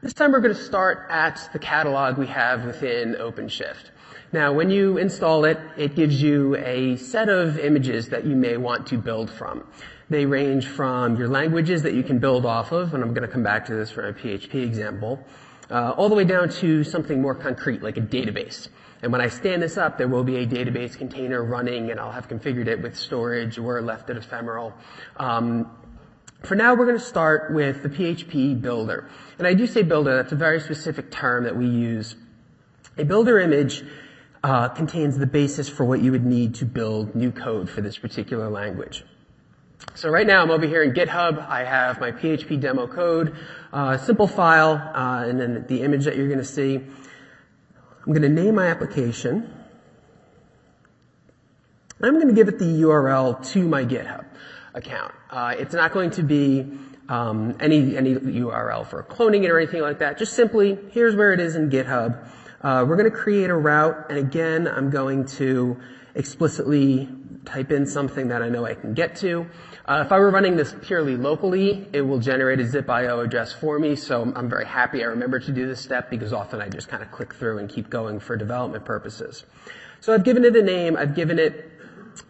[0.02, 3.90] This time we're going to start at the catalog we have within OpenShift.
[4.32, 8.56] Now, when you install it, it gives you a set of images that you may
[8.56, 9.66] want to build from.
[10.08, 13.32] They range from your languages that you can build off of, and I'm going to
[13.32, 15.22] come back to this for a PHP example,
[15.70, 18.68] uh, all the way down to something more concrete like a database.
[19.02, 22.10] And when I stand this up, there will be a database container running, and I'll
[22.10, 24.72] have configured it with storage or left it ephemeral.
[25.18, 25.70] Um,
[26.42, 29.08] for now, we're going to start with the PHP builder.
[29.38, 32.16] And I do say builder, that's a very specific term that we use.
[32.96, 33.84] A builder image
[34.42, 37.98] uh, contains the basis for what you would need to build new code for this
[37.98, 39.04] particular language.
[39.94, 41.46] So right now I'm over here in GitHub.
[41.46, 43.36] I have my PHP demo code,
[43.72, 46.76] uh, simple file, uh, and then the image that you're going to see.
[46.76, 49.54] I'm going to name my application.
[52.02, 54.24] I'm going to give it the URL to my GitHub
[54.74, 55.12] account.
[55.30, 56.66] Uh, it's not going to be
[57.08, 60.18] um, any any URL for cloning it or anything like that.
[60.18, 62.28] Just simply, here's where it is in GitHub.
[62.62, 65.80] Uh, we're going to create a route, and again, I'm going to
[66.14, 67.08] explicitly
[67.44, 69.46] type in something that I know I can get to.
[69.86, 73.78] Uh, if I were running this purely locally, it will generate a xip.io address for
[73.78, 76.88] me, so I'm very happy I remember to do this step because often I just
[76.88, 79.44] kind of click through and keep going for development purposes.
[80.00, 81.70] So I've given it a name, I've given it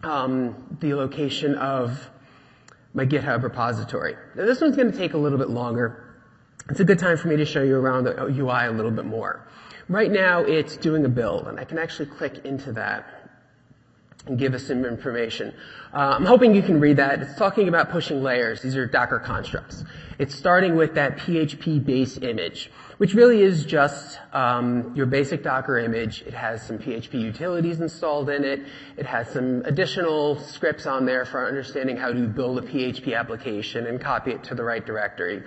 [0.03, 2.09] um, the location of
[2.93, 4.15] my GitHub repository.
[4.35, 6.15] Now this one's going to take a little bit longer.
[6.69, 9.05] It's a good time for me to show you around the UI a little bit
[9.05, 9.47] more.
[9.89, 13.21] Right now it's doing a build and I can actually click into that
[14.27, 15.53] and give us some information.
[15.93, 17.21] Uh, I'm hoping you can read that.
[17.21, 18.61] It's talking about pushing layers.
[18.61, 19.83] These are Docker constructs.
[20.19, 22.69] It's starting with that PHP base image,
[23.01, 26.21] which really is just um, your basic Docker image.
[26.21, 28.61] It has some PHP utilities installed in it.
[28.95, 33.87] It has some additional scripts on there for understanding how to build a PHP application
[33.87, 35.41] and copy it to the right directory.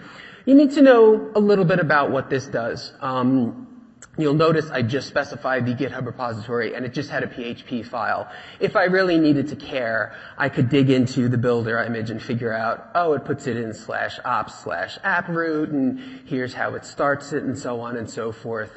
[0.47, 2.93] You need to know a little bit about what this does.
[3.01, 3.69] Um,
[4.17, 8.31] You'll notice I just specified the GitHub repository and it just had a PHP file.
[8.61, 12.53] If I really needed to care, I could dig into the builder image and figure
[12.53, 16.85] out, oh, it puts it in slash ops slash app root and here's how it
[16.85, 18.71] starts it and so on and so forth.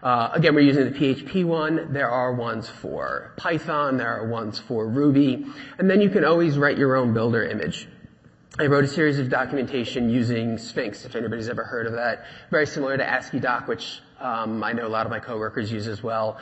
[0.00, 1.92] Uh, again, we're using the PHP one.
[1.92, 3.96] There are ones for Python.
[3.96, 5.46] There are ones for Ruby.
[5.78, 7.88] And then you can always write your own builder image.
[8.56, 12.26] I wrote a series of documentation using Sphinx, if anybody's ever heard of that.
[12.52, 16.38] Very similar to AsciiDoc, which I know a lot of my coworkers use as well.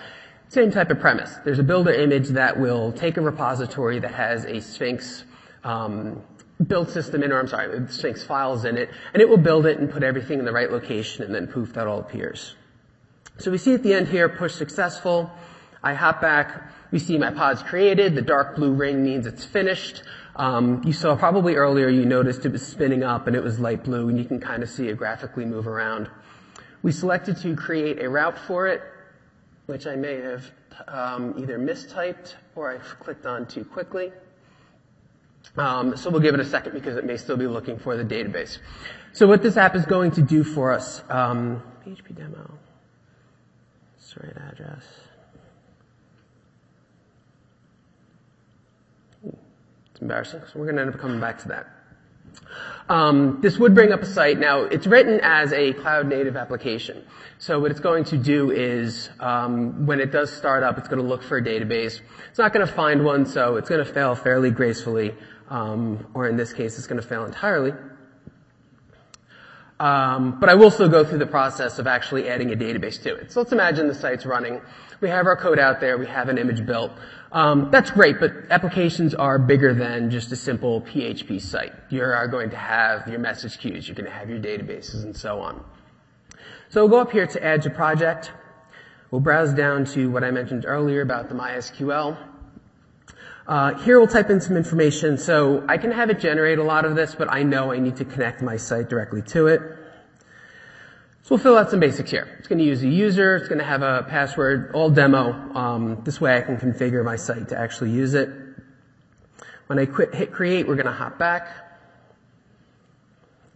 [0.49, 1.35] Same type of premise.
[1.45, 5.25] There's a builder image that will take a repository that has a Sphinx
[5.65, 6.23] um,
[6.67, 9.79] build system in, or I'm sorry, Sphinx files in it, and it will build it
[9.79, 12.55] and put everything in the right location, and then poof, that all appears.
[13.39, 15.31] So we see at the end here, push successful.
[15.83, 16.71] I hop back.
[16.93, 18.15] We see my pod's created.
[18.15, 20.03] The dark blue ring means it's finished.
[20.37, 23.85] Um, you saw probably earlier, you noticed it was spinning up and it was light
[23.85, 26.09] blue, and you can kind of see it graphically move around.
[26.83, 28.83] We selected to create a route for it,
[29.67, 30.51] which I may have
[30.89, 34.13] um, either mistyped or I clicked on too quickly.
[35.57, 38.05] Um, so we'll give it a second because it may still be looking for the
[38.05, 38.59] database.
[39.13, 42.51] So what this app is going to do for us, um, PHP demo,
[43.95, 44.85] that's the right address.
[49.25, 51.82] It's embarrassing, so we're going to end up coming back to that.
[52.89, 54.39] Um, this would bring up a site.
[54.39, 57.05] Now, it's written as a cloud native application.
[57.39, 61.01] So what it's going to do is, um, when it does start up, it's going
[61.01, 62.01] to look for a database.
[62.29, 65.15] It's not going to find one, so it's going to fail fairly gracefully,
[65.49, 67.73] um, or in this case, it's going to fail entirely.
[69.83, 73.17] Um, but I will still go through the process of actually adding a database to
[73.17, 73.33] it.
[73.33, 74.61] So let's imagine the site's running.
[75.01, 75.99] We have our code out there.
[75.99, 76.93] We have an image built.
[77.33, 81.73] Um, that's great, but applications are bigger than just a simple PHP site.
[81.91, 83.89] You are going to have your message queues.
[83.89, 85.65] You're going to have your databases and so on.
[86.69, 88.31] So we'll go up here to add to project.
[89.11, 92.17] We'll browse down to what I mentioned earlier about the MySQL.
[93.47, 95.19] Uh, here we'll type in some information.
[95.19, 97.97] So I can have it generate a lot of this, but I know I need
[97.97, 99.61] to connect my site directly to it.
[101.25, 102.29] So we'll fill out some basics here.
[102.39, 103.37] It's going to use a user.
[103.37, 105.33] It's going to have a password, all demo.
[105.55, 108.29] Um, this way I can configure my site to actually use it.
[109.67, 111.49] When I quit, hit create, we're going to hop back.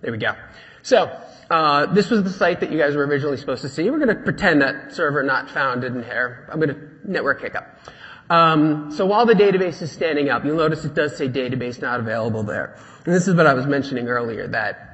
[0.01, 0.35] There we go.
[0.83, 1.21] So
[1.51, 3.91] uh, this was the site that you guys were originally supposed to see.
[3.91, 6.49] We're going to pretend that server not found didn't here.
[6.53, 7.67] I'm going to network hiccup.
[8.29, 12.01] Um, so while the database is standing up, you'll notice it does say database not
[12.01, 12.77] available there.
[13.05, 14.87] And this is what I was mentioning earlier, that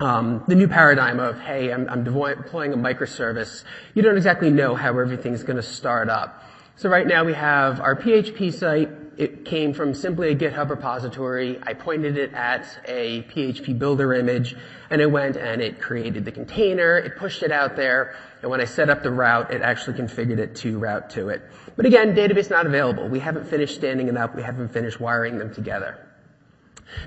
[0.00, 3.64] um, the new paradigm of, hey, I'm, I'm deploying a microservice.
[3.94, 6.44] You don't exactly know how everything's going to start up.
[6.76, 8.90] So right now we have our PHP site.
[9.16, 11.58] It came from simply a GitHub repository.
[11.60, 14.54] I pointed it at a PHP builder image,
[14.88, 16.96] and it went and it created the container.
[16.96, 20.38] It pushed it out there, and when I set up the route, it actually configured
[20.38, 21.42] it to route to it.
[21.78, 23.08] But again, database not available.
[23.08, 24.34] We haven't finished standing it up.
[24.34, 25.96] We haven't finished wiring them together.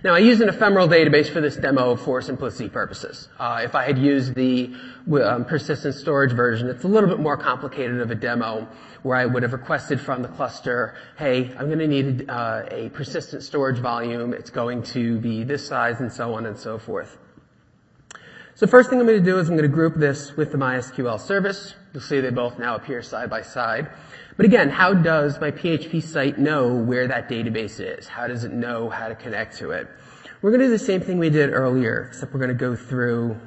[0.02, 3.28] Now, I use an ephemeral database for this demo for simplicity purposes.
[3.38, 4.74] Uh, if I had used the
[5.22, 8.66] um, persistent storage version, it's a little bit more complicated of a demo
[9.04, 12.90] where I would have requested from the cluster, hey, I'm going to need uh, a
[12.92, 14.34] persistent storage volume.
[14.34, 17.18] It's going to be this size and so on and so forth.
[18.56, 20.58] So first thing I'm going to do is I'm going to group this with the
[20.58, 21.74] MySQL service.
[21.94, 23.90] You'll see they both now appear side by side.
[24.36, 28.08] But again, how does my PHP site know where that database is?
[28.08, 29.88] How does it know how to connect to it?
[30.42, 32.76] We're going to do the same thing we did earlier, except we're going to go
[32.76, 33.40] through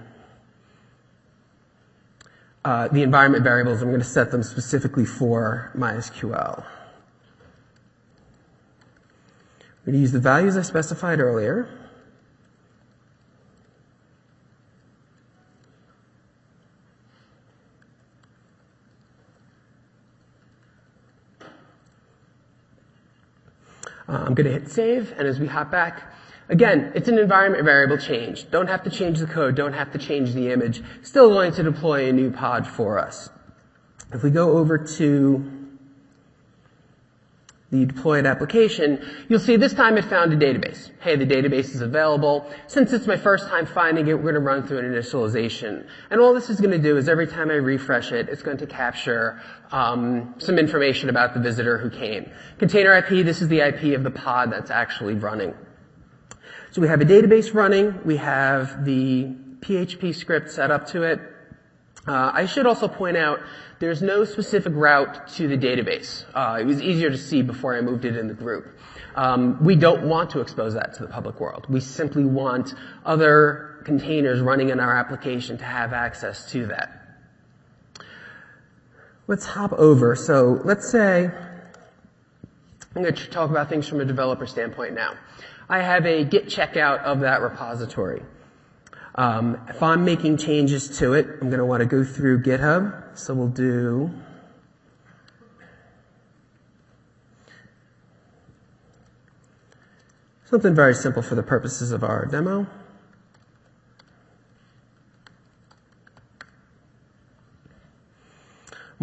[2.65, 3.83] uh, the environment variables.
[3.83, 6.65] I'm going to set them specifically for MySQL.
[9.81, 11.84] We're going to use the values I specified earlier.
[24.09, 26.13] Uh, I'm going to hit save, and as we hop back,
[26.49, 28.51] again, it's an environment variable change.
[28.51, 30.83] Don't have to change the code, don't have to change the image.
[31.03, 33.31] Still going to deploy a new pod for us.
[34.13, 35.64] If we go over to
[37.75, 40.91] the deployed application, you'll see this time it found a database.
[41.01, 42.49] Hey, the database is available.
[42.69, 45.87] Since it's my first time finding it, we're going to run through an initialization.
[46.11, 48.59] And all this is going to do is every time I refresh it, it's going
[48.59, 52.31] to capture um, some information about the visitor who came.
[52.59, 55.53] Container IP, this is the IP of the pod that's actually running.
[56.71, 57.99] So we have a database running.
[58.05, 61.21] We have the PHP script set up to it.
[62.07, 63.41] Uh, I should also point out
[63.79, 66.25] there's no specific route to the database.
[66.35, 68.79] Uh, it was easier to see before I moved it in the group.
[69.15, 71.67] Um, we don't want to expose that to the public world.
[71.69, 72.75] We simply want
[73.05, 77.01] other containers running in our application to have access to that.
[79.27, 80.15] let's hop over.
[80.17, 81.31] So let's say
[82.95, 85.15] I'm going to talk about things from a developer standpoint now.
[85.69, 88.23] I have a git checkout of that repository.
[89.17, 93.17] Um, if I'm making changes to it, I'm going to want to go through GitHub.
[93.17, 94.11] So we'll do
[100.47, 102.67] something very simple for the purposes of our demo.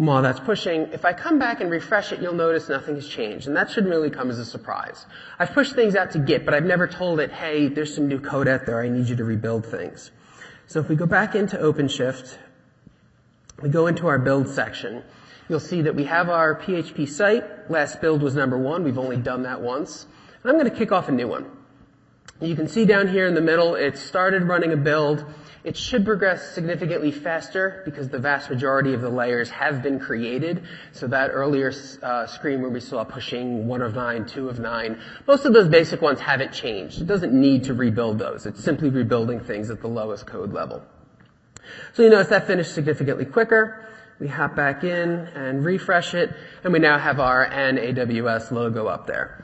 [0.06, 3.46] While that's pushing, if I come back and refresh it, you'll notice nothing has changed.
[3.46, 5.06] And that should really come as a surprise.
[5.38, 8.18] I've pushed things out to Git, but I've never told it, hey, there's some new
[8.18, 8.80] code out there.
[8.80, 10.10] I need you to rebuild things.
[10.66, 12.36] So if we go back into OpenShift,
[13.60, 15.02] we go into our build section,
[15.48, 17.70] you'll see that we have our PHP site.
[17.70, 18.82] Last build was number one.
[18.82, 20.06] We've only done that once.
[20.42, 21.50] And I'm going to kick off a new one.
[22.40, 25.24] You can see down here in the middle, it started running a build.
[25.64, 30.64] It should progress significantly faster because the vast majority of the layers have been created.
[30.90, 35.00] So that earlier uh, screen where we saw pushing one of nine, two of nine,
[35.28, 37.00] most of those basic ones haven't changed.
[37.00, 38.44] It doesn't need to rebuild those.
[38.44, 40.82] It's simply rebuilding things at the lowest code level.
[41.92, 43.86] So you notice that finished significantly quicker.
[44.18, 46.34] We hop back in and refresh it,
[46.64, 49.38] and we now have our NAWS logo up there.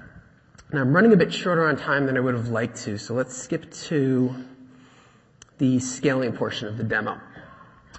[0.72, 3.14] Now I'm running a bit shorter on time than I would have liked to, so
[3.14, 4.34] let's skip to
[5.58, 7.20] the scaling portion of the demo.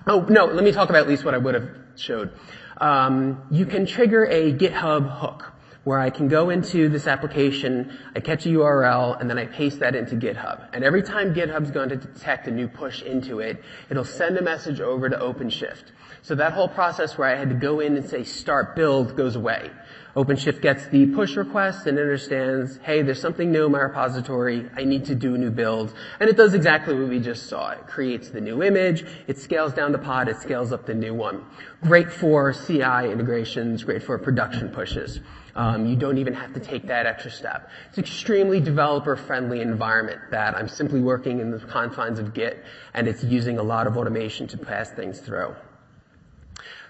[0.08, 2.32] Oh, no, let me talk about at least what I would have showed.
[2.78, 5.52] Um, you can trigger a GitHub hook
[5.84, 9.80] where I can go into this application, I catch a URL, and then I paste
[9.80, 10.70] that into GitHub.
[10.74, 14.42] And every time GitHub's going to detect a new push into it, it'll send a
[14.42, 15.86] message over to OpenShift.
[16.22, 19.36] So that whole process where I had to go in and say start build goes
[19.36, 19.72] away.
[20.20, 24.70] OpenShift gets the push request and understands, hey, there's something new in my repository.
[24.76, 25.94] I need to do a new build.
[26.20, 27.70] And it does exactly what we just saw.
[27.70, 29.06] It creates the new image.
[29.28, 30.28] It scales down the pod.
[30.28, 31.46] It scales up the new one.
[31.84, 33.86] Great for CI integrations.
[33.86, 35.22] Great for production pushes.
[35.56, 37.70] Um, you don't even have to take that extra step.
[37.88, 42.62] It's an extremely developer-friendly environment that I'm simply working in the confines of Git,
[42.94, 45.56] and it's using a lot of automation to pass things through.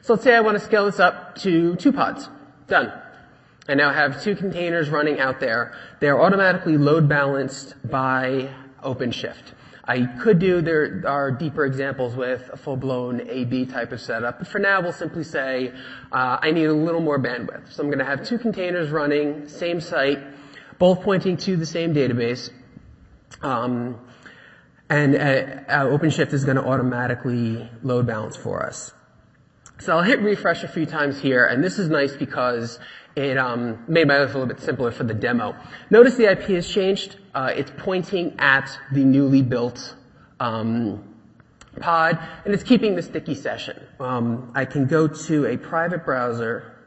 [0.01, 2.27] So let's say I want to scale this up to two pods.
[2.65, 2.91] Done.
[3.69, 5.73] I now have two containers running out there.
[5.99, 8.49] They're automatically load balanced by
[8.83, 9.53] OpenShift.
[9.85, 14.47] I could do, there are deeper examples with a full-blown AB type of setup, but
[14.47, 15.71] for now we'll simply say,
[16.11, 17.71] uh, I need a little more bandwidth.
[17.71, 20.17] So I'm gonna have two containers running, same site,
[20.79, 22.49] both pointing to the same database,
[23.43, 23.99] um,
[24.89, 28.93] and uh, uh, OpenShift is gonna automatically load balance for us.
[29.79, 32.79] So I'll hit refresh a few times here, and this is nice because
[33.19, 35.53] it um, made my life a little bit simpler for the demo.
[35.89, 37.17] Notice the IP has changed.
[37.35, 39.95] Uh, it's pointing at the newly built
[40.39, 41.03] um,
[41.81, 43.85] pod, and it's keeping the sticky session.
[43.99, 46.78] Um, I can go to a private browser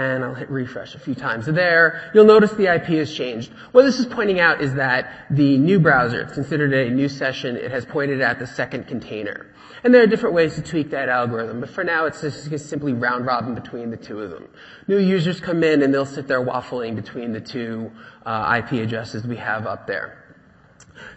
[0.00, 2.10] and I'll hit refresh a few times there.
[2.14, 3.52] You'll notice the IP has changed.
[3.72, 7.56] What this is pointing out is that the new browser, it's considered a new session,
[7.56, 9.46] it has pointed at the second container.
[9.84, 12.94] And there are different ways to tweak that algorithm, but for now it's just simply
[12.94, 14.48] round robin between the two of them.
[14.88, 17.92] New users come in and they'll sit there waffling between the two
[18.24, 20.16] uh, IP addresses we have up there.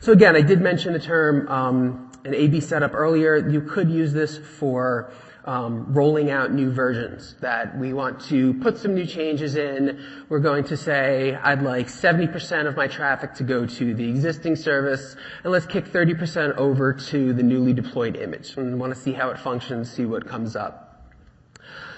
[0.02, 3.50] So again, I did mention the term um, an AB setup earlier.
[3.50, 5.12] You could use this for
[5.46, 10.04] um, rolling out new versions that we want to put some new changes in.
[10.30, 14.56] We're going to say, I'd like 70% of my traffic to go to the existing
[14.56, 18.56] service, and let's kick 30% over to the newly deployed image.
[18.56, 20.84] And want to see how it functions, see what comes up.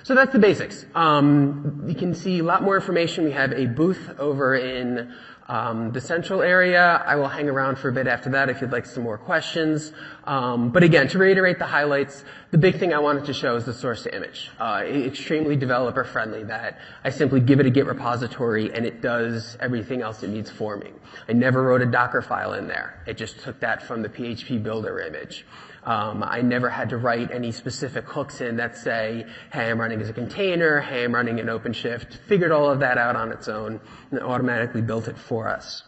[0.04, 0.86] So that's the basics.
[0.94, 3.24] Um, you can see a lot more information.
[3.24, 5.12] We have a booth over in
[5.48, 8.72] um, the central area, I will hang around for a bit after that if you'd
[8.72, 9.92] like some more questions.
[10.24, 13.66] Um, but again, to reiterate the highlights, the big thing I wanted to show is
[13.66, 14.50] the source to image.
[14.60, 19.58] Uh, extremely developer friendly that I simply give it a Git repository and it does
[19.60, 20.92] everything else it needs for me.
[21.30, 23.04] I never wrote a Docker file in there.
[23.06, 25.46] It just took that from the PHP builder image.
[25.86, 30.02] Um, I never had to write any specific hooks in that say, hey, I'm running
[30.02, 32.18] as a container, hey, I'm running in OpenShift.
[32.28, 33.80] Figured all of that out on its own
[34.10, 35.84] and automatically built it for us.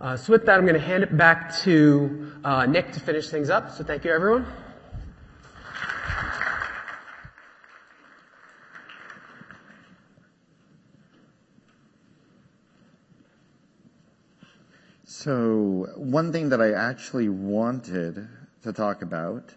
[0.00, 3.30] Uh, so with that, I'm going to hand it back to uh, Nick to finish
[3.30, 3.70] things up.
[3.70, 4.46] So thank you, everyone.
[15.04, 18.28] So one thing that I actually wanted
[18.62, 19.54] to talk about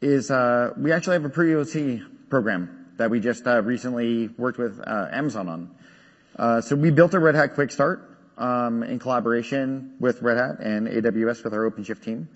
[0.00, 2.00] is uh, we actually have a pre-OC
[2.30, 5.70] program that we just uh, recently worked with uh, Amazon on.
[6.36, 10.60] Uh, so we built a Red Hat Quick Start um, in collaboration with Red Hat
[10.60, 12.28] and AWS with our OpenShift team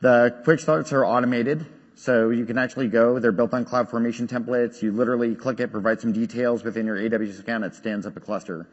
[0.00, 3.18] The quick starts are automated, so you can actually go.
[3.18, 4.82] They're built on CloudFormation templates.
[4.82, 8.20] You literally click it, provide some details within your AWS account, it stands up a
[8.20, 8.66] cluster.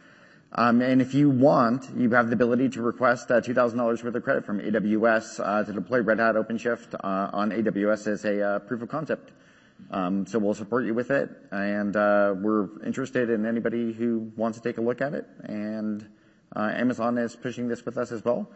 [0.51, 4.23] Um, and if you want, you have the ability to request uh, $2,000 worth of
[4.23, 8.59] credit from AWS uh, to deploy Red Hat OpenShift uh, on AWS as a uh,
[8.59, 9.31] proof of concept.
[9.91, 14.57] Um, so we'll support you with it, and uh, we're interested in anybody who wants
[14.57, 15.25] to take a look at it.
[15.43, 16.07] And
[16.55, 18.49] uh, Amazon is pushing this with us as well.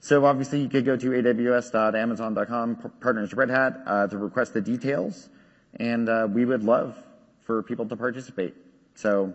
[0.00, 5.28] So obviously, you could go to aws.amazon.com, partners Red Hat, uh, to request the details,
[5.74, 6.96] and uh, we would love
[7.42, 8.54] for people to participate.
[8.94, 9.32] So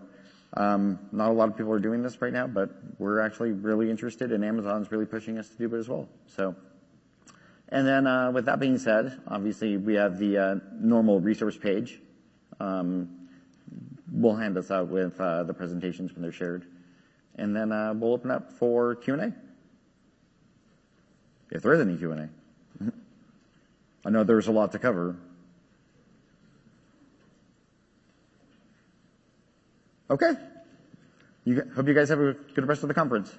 [0.55, 4.31] not a lot of people are doing this right now, but we're actually really interested,
[4.31, 6.07] and Amazon's really pushing us to do it as well.
[6.27, 6.55] So.
[7.69, 11.99] And then, uh, with that being said, obviously, we have the uh, normal resource page.
[12.59, 13.29] Um,
[14.11, 16.67] we'll hand this out with uh, the presentations when they're shared.
[17.35, 19.33] And then, we'll open up for Q&A.
[21.49, 22.29] If there is any Q&A.
[24.05, 25.15] I know there's a lot to cover.
[30.13, 30.33] Okay.
[31.75, 33.35] Hope you guys have a good rest of the conference.